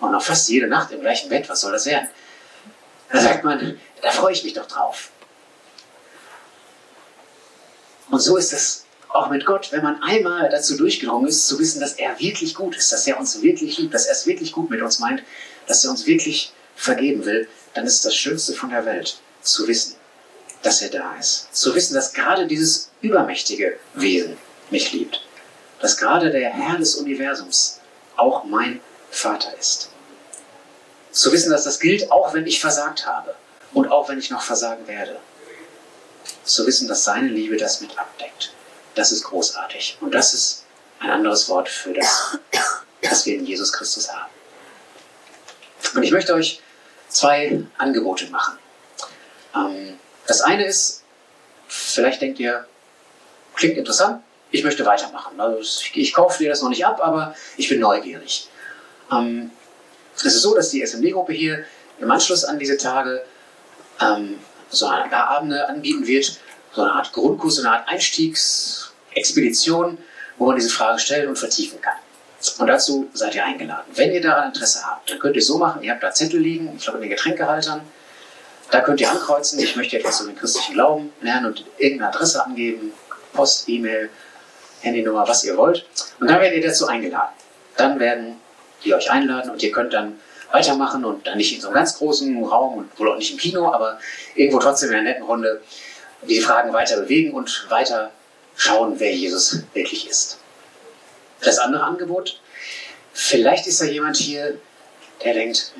Und 0.00 0.12
noch 0.12 0.22
fast 0.22 0.48
jede 0.48 0.66
Nacht 0.66 0.92
im 0.92 1.00
gleichen 1.00 1.28
Bett, 1.28 1.48
was 1.48 1.60
soll 1.60 1.72
das 1.72 1.86
werden? 1.86 2.08
Da 3.10 3.20
sagt 3.20 3.44
man, 3.44 3.78
da 4.02 4.10
freue 4.10 4.32
ich 4.32 4.44
mich 4.44 4.52
doch 4.52 4.66
drauf. 4.66 5.10
Und 8.10 8.20
so 8.20 8.36
ist 8.36 8.52
es 8.52 8.84
auch 9.08 9.30
mit 9.30 9.46
Gott, 9.46 9.72
wenn 9.72 9.82
man 9.82 10.02
einmal 10.02 10.48
dazu 10.50 10.76
durchgedrungen 10.76 11.28
ist, 11.28 11.46
zu 11.46 11.58
wissen, 11.58 11.80
dass 11.80 11.94
er 11.94 12.18
wirklich 12.20 12.54
gut 12.54 12.76
ist, 12.76 12.92
dass 12.92 13.06
er 13.06 13.18
uns 13.18 13.40
wirklich 13.42 13.78
liebt, 13.78 13.94
dass 13.94 14.06
er 14.06 14.12
es 14.12 14.26
wirklich 14.26 14.52
gut 14.52 14.70
mit 14.70 14.82
uns 14.82 14.98
meint, 14.98 15.22
dass 15.66 15.84
er 15.84 15.90
uns 15.90 16.06
wirklich 16.06 16.52
vergeben 16.76 17.24
will, 17.24 17.48
dann 17.74 17.86
ist 17.86 18.04
das 18.04 18.14
Schönste 18.14 18.52
von 18.52 18.70
der 18.70 18.84
Welt 18.84 19.18
zu 19.42 19.66
wissen, 19.66 19.96
dass 20.62 20.82
er 20.82 20.90
da 20.90 21.16
ist. 21.18 21.48
Zu 21.54 21.74
wissen, 21.74 21.94
dass 21.94 22.12
gerade 22.12 22.46
dieses 22.46 22.90
übermächtige 23.00 23.78
Wesen 23.94 24.36
mich 24.70 24.92
liebt. 24.92 25.22
Dass 25.80 25.96
gerade 25.96 26.30
der 26.30 26.50
Herr 26.50 26.78
des 26.78 26.96
Universums 26.96 27.80
auch 28.16 28.44
mein 28.44 28.80
Vater 29.10 29.56
ist. 29.58 29.90
Zu 31.12 31.32
wissen, 31.32 31.50
dass 31.50 31.64
das 31.64 31.80
gilt, 31.80 32.10
auch 32.10 32.34
wenn 32.34 32.46
ich 32.46 32.60
versagt 32.60 33.06
habe 33.06 33.34
und 33.72 33.90
auch 33.90 34.08
wenn 34.08 34.18
ich 34.18 34.30
noch 34.30 34.42
versagen 34.42 34.86
werde. 34.86 35.18
Zu 36.44 36.66
wissen, 36.66 36.88
dass 36.88 37.04
seine 37.04 37.28
Liebe 37.28 37.56
das 37.56 37.80
mit 37.80 37.98
abdeckt. 37.98 38.52
Das 38.94 39.12
ist 39.12 39.24
großartig. 39.24 39.98
Und 40.00 40.12
das 40.12 40.34
ist 40.34 40.64
ein 41.00 41.10
anderes 41.10 41.48
Wort 41.48 41.68
für 41.68 41.92
das, 41.92 42.38
was 43.02 43.26
wir 43.26 43.34
in 43.34 43.46
Jesus 43.46 43.72
Christus 43.72 44.12
haben. 44.12 44.30
Und 45.94 46.02
ich 46.02 46.10
möchte 46.10 46.34
euch 46.34 46.60
zwei 47.08 47.62
Angebote 47.78 48.26
machen. 48.26 48.58
Ähm, 49.54 49.98
das 50.26 50.40
eine 50.40 50.66
ist, 50.66 51.02
vielleicht 51.68 52.20
denkt 52.20 52.38
ihr, 52.40 52.66
klingt 53.54 53.76
interessant, 53.76 54.22
ich 54.50 54.64
möchte 54.64 54.84
weitermachen. 54.84 55.40
Also 55.40 55.82
ich 55.94 56.12
kaufe 56.12 56.38
dir 56.38 56.48
das 56.48 56.62
noch 56.62 56.68
nicht 56.68 56.86
ab, 56.86 57.00
aber 57.02 57.34
ich 57.56 57.68
bin 57.68 57.80
neugierig. 57.80 58.48
Ähm, 59.12 59.50
es 60.16 60.24
ist 60.24 60.42
so, 60.42 60.54
dass 60.54 60.70
die 60.70 60.82
SMD-Gruppe 60.82 61.32
hier 61.32 61.64
im 62.00 62.10
Anschluss 62.10 62.44
an 62.44 62.58
diese 62.58 62.76
Tage 62.76 63.22
ähm, 64.00 64.38
so 64.70 64.86
ein 64.86 65.10
paar 65.10 65.28
Abende 65.28 65.68
anbieten 65.68 66.06
wird, 66.06 66.38
so 66.72 66.82
eine 66.82 66.92
Art 66.92 67.12
Grundkurs, 67.12 67.56
so 67.56 67.62
eine 67.62 67.72
Art 67.72 67.88
Einstiegsexpedition, 67.88 69.98
wo 70.38 70.46
man 70.46 70.56
diese 70.56 70.70
Frage 70.70 70.98
stellen 70.98 71.28
und 71.28 71.38
vertiefen 71.38 71.80
kann. 71.80 71.94
Und 72.58 72.66
dazu 72.66 73.08
seid 73.12 73.34
ihr 73.34 73.44
eingeladen. 73.44 73.90
Wenn 73.94 74.12
ihr 74.12 74.20
daran 74.20 74.48
Interesse 74.48 74.86
habt, 74.86 75.10
dann 75.10 75.18
könnt 75.18 75.36
ihr 75.36 75.40
es 75.40 75.46
so 75.46 75.58
machen, 75.58 75.82
ihr 75.82 75.92
habt 75.92 76.02
da 76.02 76.12
Zettel 76.12 76.40
liegen, 76.40 76.74
ich 76.76 76.84
glaube 76.84 76.98
in 76.98 77.02
den 77.02 77.10
Getränkehaltern. 77.10 77.80
Da 78.70 78.80
könnt 78.80 79.00
ihr 79.00 79.10
ankreuzen, 79.10 79.58
ich 79.60 79.76
möchte 79.76 79.98
etwas 79.98 80.20
über 80.20 80.32
den 80.32 80.38
christlichen 80.38 80.74
Glauben 80.74 81.12
lernen 81.20 81.46
und 81.46 81.64
irgendeine 81.78 82.12
Adresse 82.12 82.44
angeben, 82.44 82.92
Post, 83.32 83.68
E-Mail, 83.68 84.10
Handynummer, 84.80 85.26
was 85.26 85.44
ihr 85.44 85.56
wollt. 85.56 85.86
Und 86.20 86.28
dann 86.28 86.40
werdet 86.40 86.62
ihr 86.62 86.68
dazu 86.68 86.86
eingeladen. 86.86 87.32
Dann 87.76 88.00
werden 88.00 88.40
die 88.84 88.94
euch 88.94 89.10
einladen 89.10 89.50
und 89.50 89.62
ihr 89.62 89.72
könnt 89.72 89.92
dann 89.92 90.18
weitermachen 90.50 91.04
und 91.04 91.26
dann 91.26 91.38
nicht 91.38 91.54
in 91.54 91.60
so 91.60 91.68
einem 91.68 91.74
ganz 91.74 91.98
großen 91.98 92.44
Raum 92.44 92.78
und 92.78 92.98
wohl 92.98 93.10
auch 93.10 93.16
nicht 93.16 93.32
im 93.32 93.38
Kino, 93.38 93.72
aber 93.72 93.98
irgendwo 94.34 94.58
trotzdem 94.58 94.90
in 94.90 94.96
einer 94.96 95.04
netten 95.10 95.24
Runde 95.24 95.60
die 96.22 96.40
Fragen 96.40 96.72
weiter 96.72 97.00
bewegen 97.00 97.32
und 97.32 97.66
weiter 97.68 98.12
schauen, 98.56 98.94
wer 98.98 99.12
Jesus 99.12 99.62
wirklich 99.74 100.08
ist. 100.08 100.38
Das 101.40 101.58
andere 101.58 101.82
Angebot, 101.82 102.40
vielleicht 103.12 103.66
ist 103.66 103.80
da 103.80 103.84
jemand 103.84 104.16
hier, 104.16 104.58
der 105.24 105.34
denkt, 105.34 105.72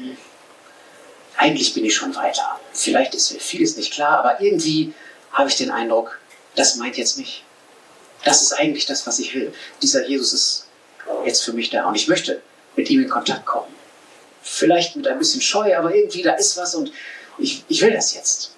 eigentlich 1.37 1.75
bin 1.75 1.85
ich 1.85 1.95
schon 1.95 2.15
weiter. 2.15 2.59
Vielleicht 2.73 3.15
ist 3.15 3.33
mir 3.33 3.41
vieles 3.41 3.77
nicht 3.77 3.93
klar, 3.93 4.19
aber 4.19 4.41
irgendwie 4.41 4.93
habe 5.33 5.49
ich 5.49 5.57
den 5.57 5.71
Eindruck, 5.71 6.19
das 6.55 6.77
meint 6.77 6.97
jetzt 6.97 7.19
mich. 7.19 7.45
Das 8.25 8.43
ist 8.43 8.53
eigentlich 8.53 8.87
das, 8.87 9.07
was 9.07 9.19
ich 9.19 9.35
will. 9.35 9.53
Dieser 9.83 10.07
Jesus 10.07 10.33
ist 10.33 10.67
jetzt 11.25 11.45
für 11.45 11.53
mich 11.53 11.71
da 11.71 11.87
und 11.87 11.95
ich 11.95 12.09
möchte 12.09 12.43
mit 12.77 12.91
ihm 12.91 13.03
in 13.03 13.09
Kontakt 13.09 13.47
kommen. 13.47 13.75
Vielleicht 14.43 14.97
mit 14.97 15.09
ein 15.09 15.19
bisschen 15.19 15.41
Scheu, 15.41 15.77
aber 15.77 15.95
irgendwie 15.95 16.23
da 16.23 16.35
ist 16.35 16.57
was 16.57 16.75
und 16.75 16.93
ich, 17.39 17.65
ich 17.69 17.83
will 17.83 17.93
das 17.93 18.15
jetzt. 18.15 18.53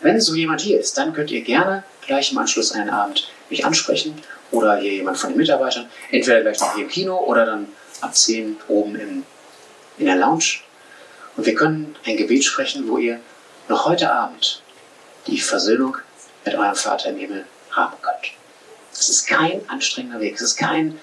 Wenn 0.00 0.20
so 0.20 0.34
jemand 0.34 0.60
hier 0.60 0.80
ist, 0.80 0.96
dann 0.96 1.12
könnt 1.12 1.30
ihr 1.30 1.42
gerne 1.42 1.84
gleich 2.06 2.32
im 2.32 2.38
Anschluss 2.38 2.72
einen 2.72 2.90
Abend 2.90 3.28
mich 3.50 3.64
ansprechen 3.64 4.20
oder 4.50 4.76
hier 4.76 4.92
jemand 4.92 5.18
von 5.18 5.30
den 5.30 5.38
Mitarbeitern, 5.38 5.88
entweder 6.10 6.42
gleich 6.42 6.60
noch 6.60 6.74
hier 6.74 6.84
im 6.84 6.90
Kino 6.90 7.16
oder 7.16 7.46
dann 7.46 7.68
ab 8.00 8.14
10 8.14 8.56
oben 8.68 8.96
im, 8.96 9.24
in 9.98 10.06
der 10.06 10.16
Lounge. 10.16 10.60
Und 11.36 11.46
wir 11.46 11.54
können 11.54 11.96
ein 12.04 12.16
Gebet 12.16 12.44
sprechen, 12.44 12.88
wo 12.88 12.98
ihr 12.98 13.20
noch 13.68 13.86
heute 13.86 14.10
Abend 14.12 14.62
die 15.26 15.40
Versöhnung 15.40 15.96
mit 16.44 16.54
eurem 16.54 16.74
Vater 16.76 17.10
im 17.10 17.16
Himmel 17.16 17.46
haben 17.70 17.96
könnt. 18.02 18.32
Es 18.92 19.08
ist 19.08 19.26
kein 19.26 19.68
anstrengender 19.68 20.20
Weg, 20.20 20.36
es 20.36 20.42
ist 20.42 20.56
kein 20.56 21.00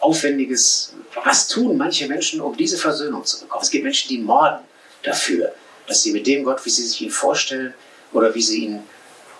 aufwendiges, 0.00 0.94
was 1.24 1.48
tun 1.48 1.76
manche 1.76 2.06
Menschen, 2.06 2.40
um 2.40 2.56
diese 2.56 2.78
Versöhnung 2.78 3.24
zu 3.24 3.40
bekommen. 3.40 3.62
Es 3.62 3.70
gibt 3.70 3.84
Menschen, 3.84 4.08
die 4.08 4.18
morden 4.18 4.64
dafür, 5.02 5.52
dass 5.86 6.02
sie 6.02 6.12
mit 6.12 6.26
dem 6.26 6.44
Gott, 6.44 6.64
wie 6.64 6.70
sie 6.70 6.86
sich 6.86 7.00
ihn 7.00 7.10
vorstellen 7.10 7.74
oder 8.12 8.34
wie 8.34 8.42
sie 8.42 8.64
ihn 8.64 8.82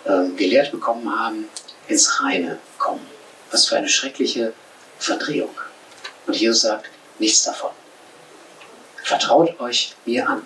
äh, 0.05 0.27
gelehrt 0.35 0.71
bekommen 0.71 1.09
haben, 1.09 1.45
ins 1.87 2.21
Reine 2.21 2.59
kommen. 2.77 3.05
Was 3.51 3.67
für 3.67 3.77
eine 3.77 3.89
schreckliche 3.89 4.53
Verdrehung. 4.99 5.55
Und 6.27 6.35
Jesus 6.35 6.61
sagt, 6.61 6.89
nichts 7.19 7.43
davon. 7.43 7.71
Vertraut 9.03 9.59
euch 9.59 9.95
mir 10.05 10.27
an. 10.27 10.43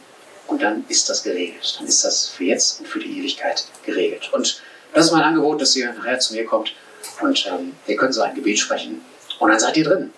Und 0.48 0.62
dann 0.62 0.86
ist 0.88 1.10
das 1.10 1.24
geregelt. 1.24 1.76
Dann 1.78 1.88
ist 1.88 2.04
das 2.04 2.28
für 2.30 2.44
jetzt 2.44 2.80
und 2.80 2.88
für 2.88 3.00
die 3.00 3.20
Ewigkeit 3.20 3.66
geregelt. 3.86 4.32
Und 4.32 4.62
das 4.94 5.06
ist 5.06 5.12
mein 5.12 5.24
Angebot, 5.24 5.60
dass 5.62 5.76
ihr 5.76 5.92
nachher 5.92 6.20
zu 6.20 6.34
mir 6.34 6.46
kommt 6.46 6.74
und 7.22 7.46
ähm, 7.48 7.76
wir 7.86 7.96
können 7.96 8.14
so 8.14 8.22
ein 8.22 8.36
Gebet 8.36 8.60
sprechen 8.60 9.02
und 9.40 9.50
dann 9.50 9.60
seid 9.60 9.78
ihr 9.78 9.84
drin. 9.84 10.14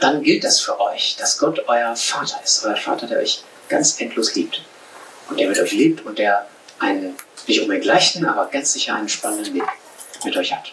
Dann 0.00 0.22
gilt 0.22 0.44
das 0.44 0.60
für 0.60 0.78
euch, 0.80 1.16
dass 1.18 1.38
Gott 1.38 1.64
euer 1.66 1.96
Vater 1.96 2.40
ist, 2.44 2.64
euer 2.64 2.76
Vater, 2.76 3.06
der 3.06 3.18
euch 3.18 3.42
ganz 3.68 4.00
endlos 4.00 4.34
liebt 4.34 4.62
und 5.28 5.38
der 5.38 5.48
mit 5.48 5.58
euch 5.58 5.72
lebt 5.72 6.06
und 6.06 6.18
der 6.18 6.46
einen 6.78 7.16
nicht 7.46 7.60
unbedingt 7.60 7.84
leichten, 7.84 8.24
aber 8.24 8.46
ganz 8.46 8.72
sicher 8.72 8.94
einen 8.94 9.08
spannenden 9.08 9.54
Weg 9.54 9.64
mit 10.24 10.36
euch 10.36 10.52
hat. 10.52 10.72